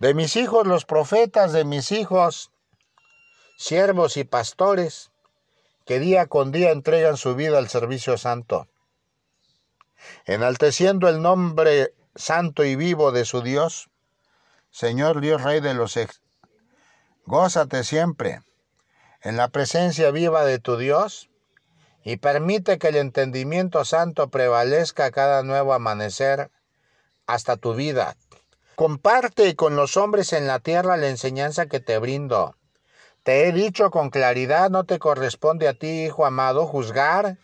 de 0.00 0.12
mis 0.12 0.34
hijos 0.34 0.66
los 0.66 0.84
profetas, 0.84 1.52
de 1.52 1.64
mis 1.64 1.92
hijos, 1.92 2.50
siervos 3.56 4.16
y 4.16 4.24
pastores, 4.24 5.12
que 5.86 6.00
día 6.00 6.26
con 6.26 6.50
día 6.50 6.72
entregan 6.72 7.16
su 7.16 7.36
vida 7.36 7.58
al 7.58 7.68
servicio 7.68 8.18
santo, 8.18 8.66
enalteciendo 10.26 11.08
el 11.08 11.22
nombre 11.22 11.94
santo 12.14 12.64
y 12.64 12.76
vivo 12.76 13.12
de 13.12 13.24
su 13.24 13.42
Dios. 13.42 13.90
Señor 14.70 15.20
Dios 15.20 15.42
Rey 15.42 15.60
de 15.60 15.74
los 15.74 15.96
ex, 15.96 16.22
gózate 17.26 17.82
siempre 17.84 18.40
en 19.22 19.36
la 19.36 19.48
presencia 19.48 20.10
viva 20.10 20.44
de 20.44 20.58
tu 20.58 20.76
Dios 20.76 21.28
y 22.02 22.16
permite 22.16 22.78
que 22.78 22.88
el 22.88 22.96
entendimiento 22.96 23.84
santo 23.84 24.30
prevalezca 24.30 25.10
cada 25.10 25.42
nuevo 25.42 25.74
amanecer 25.74 26.50
hasta 27.26 27.56
tu 27.56 27.74
vida. 27.74 28.16
Comparte 28.74 29.54
con 29.56 29.76
los 29.76 29.96
hombres 29.96 30.32
en 30.32 30.46
la 30.46 30.58
tierra 30.58 30.96
la 30.96 31.08
enseñanza 31.08 31.66
que 31.66 31.80
te 31.80 31.98
brindo. 31.98 32.56
Te 33.22 33.46
he 33.46 33.52
dicho 33.52 33.90
con 33.90 34.08
claridad, 34.08 34.70
no 34.70 34.84
te 34.84 34.98
corresponde 34.98 35.68
a 35.68 35.74
ti, 35.74 36.04
hijo 36.04 36.24
amado, 36.24 36.66
juzgar 36.66 37.36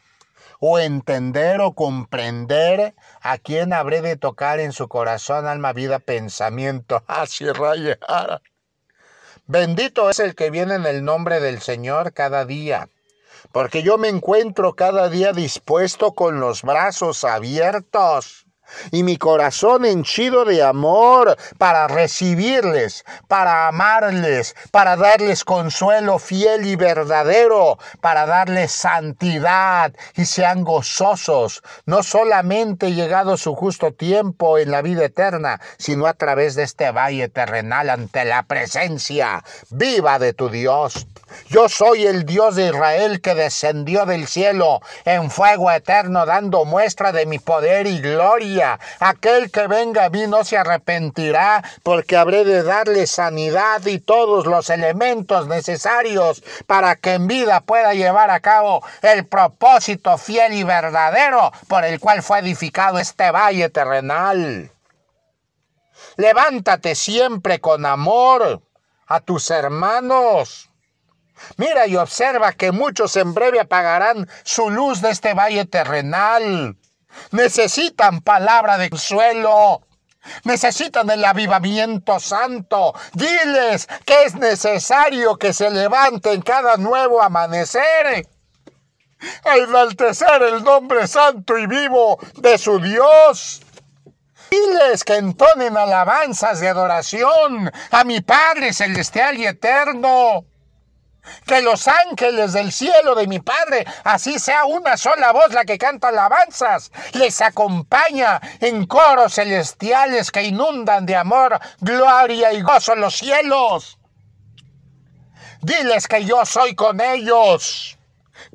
o 0.60 0.78
entender 0.78 1.60
o 1.60 1.74
comprender 1.74 2.94
a 3.20 3.38
quién 3.38 3.72
habré 3.72 4.02
de 4.02 4.16
tocar 4.16 4.60
en 4.60 4.72
su 4.72 4.88
corazón, 4.88 5.46
alma, 5.46 5.72
vida, 5.72 5.98
pensamiento. 5.98 7.02
Así 7.08 7.46
raya. 7.50 7.98
Bendito 9.46 10.10
es 10.10 10.18
el 10.18 10.34
que 10.34 10.50
viene 10.50 10.74
en 10.74 10.86
el 10.86 11.04
nombre 11.04 11.40
del 11.40 11.60
Señor 11.60 12.12
cada 12.12 12.44
día, 12.44 12.88
porque 13.52 13.82
yo 13.82 13.96
me 13.96 14.08
encuentro 14.08 14.74
cada 14.74 15.08
día 15.08 15.32
dispuesto 15.32 16.12
con 16.12 16.40
los 16.40 16.62
brazos 16.62 17.22
abiertos 17.22 18.45
y 18.90 19.02
mi 19.02 19.16
corazón 19.16 19.84
henchido 19.84 20.44
de 20.44 20.62
amor 20.62 21.36
para 21.58 21.88
recibirles, 21.88 23.04
para 23.28 23.68
amarles, 23.68 24.54
para 24.70 24.96
darles 24.96 25.44
consuelo 25.44 26.18
fiel 26.18 26.66
y 26.66 26.76
verdadero, 26.76 27.78
para 28.00 28.26
darles 28.26 28.72
santidad 28.72 29.92
y 30.14 30.24
sean 30.24 30.64
gozosos, 30.64 31.62
no 31.84 32.02
solamente 32.02 32.92
llegado 32.92 33.36
su 33.36 33.54
justo 33.54 33.92
tiempo 33.92 34.58
en 34.58 34.70
la 34.70 34.82
vida 34.82 35.04
eterna, 35.04 35.60
sino 35.78 36.06
a 36.06 36.14
través 36.14 36.54
de 36.54 36.62
este 36.62 36.90
valle 36.90 37.28
terrenal 37.28 37.90
ante 37.90 38.24
la 38.24 38.42
presencia 38.44 39.44
viva 39.70 40.18
de 40.18 40.32
tu 40.32 40.48
Dios. 40.48 41.06
Yo 41.48 41.68
soy 41.68 42.06
el 42.06 42.24
Dios 42.24 42.56
de 42.56 42.68
Israel 42.68 43.20
que 43.20 43.34
descendió 43.34 44.06
del 44.06 44.26
cielo 44.26 44.80
en 45.04 45.30
fuego 45.30 45.70
eterno 45.70 46.26
dando 46.26 46.64
muestra 46.64 47.12
de 47.12 47.26
mi 47.26 47.38
poder 47.38 47.86
y 47.86 48.00
gloria 48.00 48.78
Aquel 49.00 49.50
que 49.50 49.66
venga 49.66 50.06
a 50.06 50.10
mí 50.10 50.26
no 50.26 50.44
se 50.44 50.56
arrepentirá, 50.56 51.62
porque 51.82 52.16
habré 52.16 52.44
de 52.44 52.62
darle 52.62 53.06
sanidad 53.06 53.84
y 53.86 53.98
todos 53.98 54.46
los 54.46 54.70
elementos 54.70 55.46
necesarios 55.46 56.42
para 56.66 56.96
que 56.96 57.14
en 57.14 57.26
vida 57.26 57.60
pueda 57.60 57.94
llevar 57.94 58.30
a 58.30 58.40
cabo 58.40 58.82
el 59.02 59.26
propósito 59.26 60.18
fiel 60.18 60.54
y 60.54 60.64
verdadero 60.64 61.52
por 61.68 61.84
el 61.84 62.00
cual 62.00 62.22
fue 62.22 62.40
edificado 62.40 62.98
este 62.98 63.30
valle 63.30 63.68
terrenal. 63.68 64.70
Levántate 66.16 66.94
siempre 66.94 67.60
con 67.60 67.84
amor 67.84 68.62
a 69.06 69.20
tus 69.20 69.50
hermanos 69.50 70.70
Mira 71.56 71.86
y 71.86 71.96
observa 71.96 72.52
que 72.52 72.72
muchos 72.72 73.16
en 73.16 73.34
breve 73.34 73.60
apagarán 73.60 74.28
su 74.44 74.70
luz 74.70 75.00
de 75.00 75.10
este 75.10 75.34
valle 75.34 75.64
terrenal. 75.66 76.76
Necesitan 77.30 78.20
palabra 78.20 78.78
de 78.78 78.90
suelo. 78.96 79.82
Necesitan 80.44 81.08
el 81.10 81.24
avivamiento 81.24 82.18
santo. 82.18 82.94
Diles 83.12 83.88
que 84.04 84.24
es 84.24 84.34
necesario 84.34 85.36
que 85.36 85.52
se 85.52 85.70
levanten 85.70 86.42
cada 86.42 86.76
nuevo 86.76 87.22
amanecer 87.22 88.26
enaltecer 89.44 90.42
el 90.42 90.62
nombre 90.62 91.06
santo 91.06 91.56
y 91.56 91.66
vivo 91.66 92.18
de 92.36 92.58
su 92.58 92.78
Dios. 92.80 93.62
Diles 94.50 95.04
que 95.04 95.16
entonen 95.16 95.76
alabanzas 95.76 96.60
de 96.60 96.68
adoración 96.68 97.70
a 97.90 98.04
mi 98.04 98.20
Padre 98.20 98.72
celestial 98.72 99.36
y 99.38 99.46
eterno. 99.46 100.44
Que 101.46 101.62
los 101.62 101.88
ángeles 101.88 102.52
del 102.52 102.72
cielo 102.72 103.14
de 103.14 103.26
mi 103.26 103.40
Padre, 103.40 103.86
así 104.04 104.38
sea 104.38 104.64
una 104.64 104.96
sola 104.96 105.32
voz 105.32 105.52
la 105.52 105.64
que 105.64 105.78
canta 105.78 106.08
alabanzas, 106.08 106.92
les 107.12 107.40
acompaña 107.40 108.40
en 108.60 108.86
coros 108.86 109.34
celestiales 109.34 110.30
que 110.30 110.42
inundan 110.42 111.06
de 111.06 111.16
amor, 111.16 111.58
gloria 111.80 112.52
y 112.52 112.62
gozo 112.62 112.94
los 112.94 113.16
cielos. 113.16 113.98
Diles 115.62 116.06
que 116.06 116.24
yo 116.24 116.44
soy 116.44 116.74
con 116.74 117.00
ellos 117.00 117.96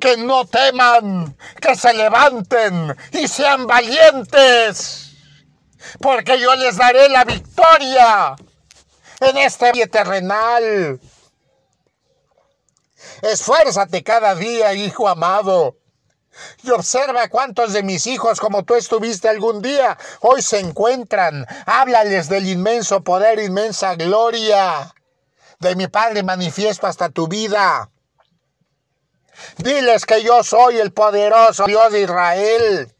que 0.00 0.16
no 0.16 0.44
teman, 0.44 1.36
que 1.60 1.76
se 1.76 1.92
levanten 1.94 2.96
y 3.12 3.28
sean 3.28 3.66
valientes, 3.66 5.12
porque 6.00 6.40
yo 6.40 6.54
les 6.56 6.76
daré 6.76 7.08
la 7.08 7.24
victoria 7.24 8.34
en 9.20 9.36
este 9.36 9.72
día 9.72 9.86
terrenal. 9.86 11.00
Esfuérzate 13.22 14.02
cada 14.02 14.34
día, 14.34 14.74
hijo 14.74 15.08
amado. 15.08 15.76
Y 16.62 16.70
observa 16.70 17.28
cuántos 17.28 17.72
de 17.72 17.82
mis 17.82 18.06
hijos, 18.06 18.40
como 18.40 18.64
tú 18.64 18.74
estuviste 18.74 19.28
algún 19.28 19.62
día, 19.62 19.96
hoy 20.20 20.42
se 20.42 20.58
encuentran. 20.58 21.46
Háblales 21.66 22.28
del 22.28 22.48
inmenso 22.48 23.02
poder, 23.02 23.38
inmensa 23.38 23.94
gloria 23.94 24.92
de 25.62 25.76
mi 25.76 25.86
Padre 25.86 26.22
manifiesto 26.22 26.86
hasta 26.86 27.08
tu 27.08 27.28
vida. 27.28 27.88
Diles 29.58 30.04
que 30.04 30.22
yo 30.22 30.42
soy 30.42 30.78
el 30.78 30.92
poderoso 30.92 31.64
Dios 31.66 31.92
de 31.92 32.02
Israel, 32.02 32.94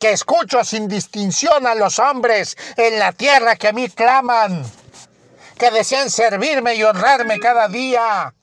que 0.00 0.12
escucho 0.12 0.64
sin 0.64 0.88
distinción 0.88 1.66
a 1.66 1.74
los 1.74 1.98
hombres 1.98 2.56
en 2.76 2.98
la 2.98 3.12
tierra 3.12 3.56
que 3.56 3.68
a 3.68 3.72
mí 3.72 3.88
claman, 3.90 4.64
que 5.58 5.70
desean 5.70 6.10
servirme 6.10 6.74
y 6.74 6.82
honrarme 6.82 7.38
cada 7.38 7.68
día. 7.68 8.34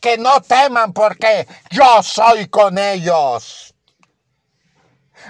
Que 0.00 0.18
no 0.18 0.40
teman 0.42 0.92
porque 0.92 1.46
yo 1.70 2.02
soy 2.02 2.48
con 2.48 2.78
ellos. 2.78 3.74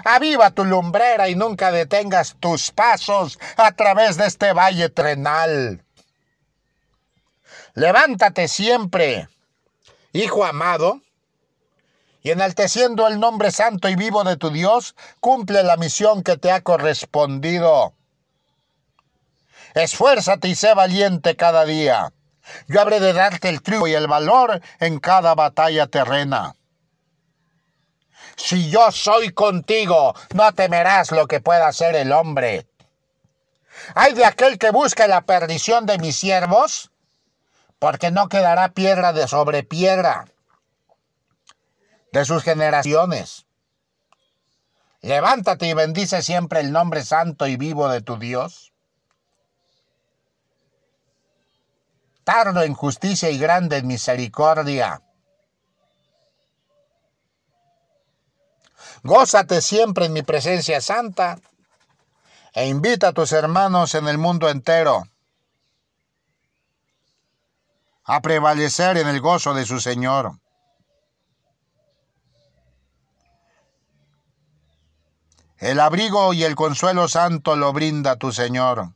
Aviva 0.03 0.51
tu 0.51 0.65
lumbrera 0.65 1.29
y 1.29 1.35
nunca 1.35 1.71
detengas 1.71 2.35
tus 2.39 2.71
pasos 2.71 3.39
a 3.55 3.71
través 3.71 4.17
de 4.17 4.25
este 4.27 4.51
valle 4.51 4.89
trenal. 4.89 5.83
Levántate 7.73 8.47
siempre 8.47 9.29
Hijo 10.15 10.45
amado, 10.45 11.01
y 12.23 12.31
enalteciendo 12.31 13.05
el 13.05 13.19
nombre 13.19 13.51
santo 13.51 13.89
y 13.89 13.97
vivo 13.97 14.23
de 14.23 14.37
tu 14.37 14.49
Dios, 14.49 14.95
cumple 15.19 15.61
la 15.61 15.75
misión 15.75 16.23
que 16.23 16.37
te 16.37 16.53
ha 16.53 16.61
correspondido. 16.61 17.93
Esfuérzate 19.73 20.47
y 20.47 20.55
sé 20.55 20.73
valiente 20.73 21.35
cada 21.35 21.65
día. 21.65 22.13
Yo 22.67 22.81
habré 22.81 22.99
de 22.99 23.13
darte 23.13 23.49
el 23.49 23.61
triunfo 23.61 23.87
y 23.87 23.93
el 23.93 24.07
valor 24.07 24.61
en 24.79 24.99
cada 24.99 25.35
batalla 25.35 25.87
terrena. 25.87 26.55
Si 28.35 28.69
yo 28.69 28.91
soy 28.91 29.31
contigo, 29.31 30.13
no 30.33 30.53
temerás 30.53 31.11
lo 31.11 31.27
que 31.27 31.39
pueda 31.39 31.67
hacer 31.67 31.95
el 31.95 32.11
hombre. 32.11 32.67
Hay 33.93 34.13
de 34.13 34.25
aquel 34.25 34.57
que 34.57 34.71
busca 34.71 35.07
la 35.07 35.21
perdición 35.21 35.85
de 35.85 35.97
mis 35.97 36.15
siervos, 36.15 36.91
porque 37.79 38.11
no 38.11 38.29
quedará 38.29 38.69
piedra 38.69 39.13
de 39.13 39.27
sobre 39.27 39.63
piedra 39.63 40.25
de 42.11 42.25
sus 42.25 42.43
generaciones. 42.43 43.45
Levántate 45.01 45.67
y 45.67 45.73
bendice 45.73 46.21
siempre 46.21 46.61
el 46.61 46.71
nombre 46.71 47.03
santo 47.03 47.45
y 47.45 47.57
vivo 47.57 47.89
de 47.89 48.01
tu 48.01 48.17
Dios. 48.17 48.71
Tardo 52.25 52.63
en 52.63 52.73
justicia 52.73 53.29
y 53.29 53.37
grande 53.37 53.77
en 53.77 53.87
misericordia. 53.87 55.01
Gózate 59.03 59.61
siempre 59.61 60.07
en 60.07 60.13
mi 60.13 60.23
presencia 60.23 60.81
santa 60.81 61.37
e 62.51 62.67
invita 62.67 63.09
a 63.09 63.13
tus 63.13 63.31
hermanos 63.31 63.93
en 63.93 64.07
el 64.07 64.17
mundo 64.17 64.49
entero 64.49 65.03
a 68.05 68.21
prevalecer 68.21 68.97
en 68.97 69.07
el 69.07 69.21
gozo 69.21 69.53
de 69.53 69.65
su 69.65 69.79
Señor. 69.79 70.39
El 75.59 75.79
abrigo 75.79 76.33
y 76.33 76.43
el 76.43 76.55
consuelo 76.55 77.07
santo 77.07 77.55
lo 77.55 77.71
brinda 77.71 78.15
tu 78.15 78.31
Señor. 78.31 78.95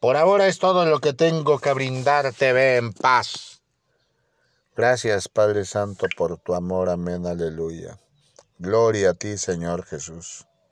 Por 0.00 0.16
ahora 0.16 0.46
es 0.46 0.58
todo 0.58 0.84
lo 0.86 1.00
que 1.00 1.12
tengo 1.12 1.58
que 1.58 1.72
brindarte, 1.72 2.52
ve 2.52 2.76
en 2.76 2.92
paz. 2.92 3.62
Gracias, 4.76 5.28
Padre 5.28 5.64
Santo, 5.64 6.06
por 6.16 6.38
tu 6.38 6.54
amor. 6.54 6.90
Amén, 6.90 7.26
aleluya. 7.26 7.98
Gloria 8.58 9.10
a 9.10 9.14
ti, 9.14 9.38
Señor 9.38 9.84
Jesús. 9.84 10.46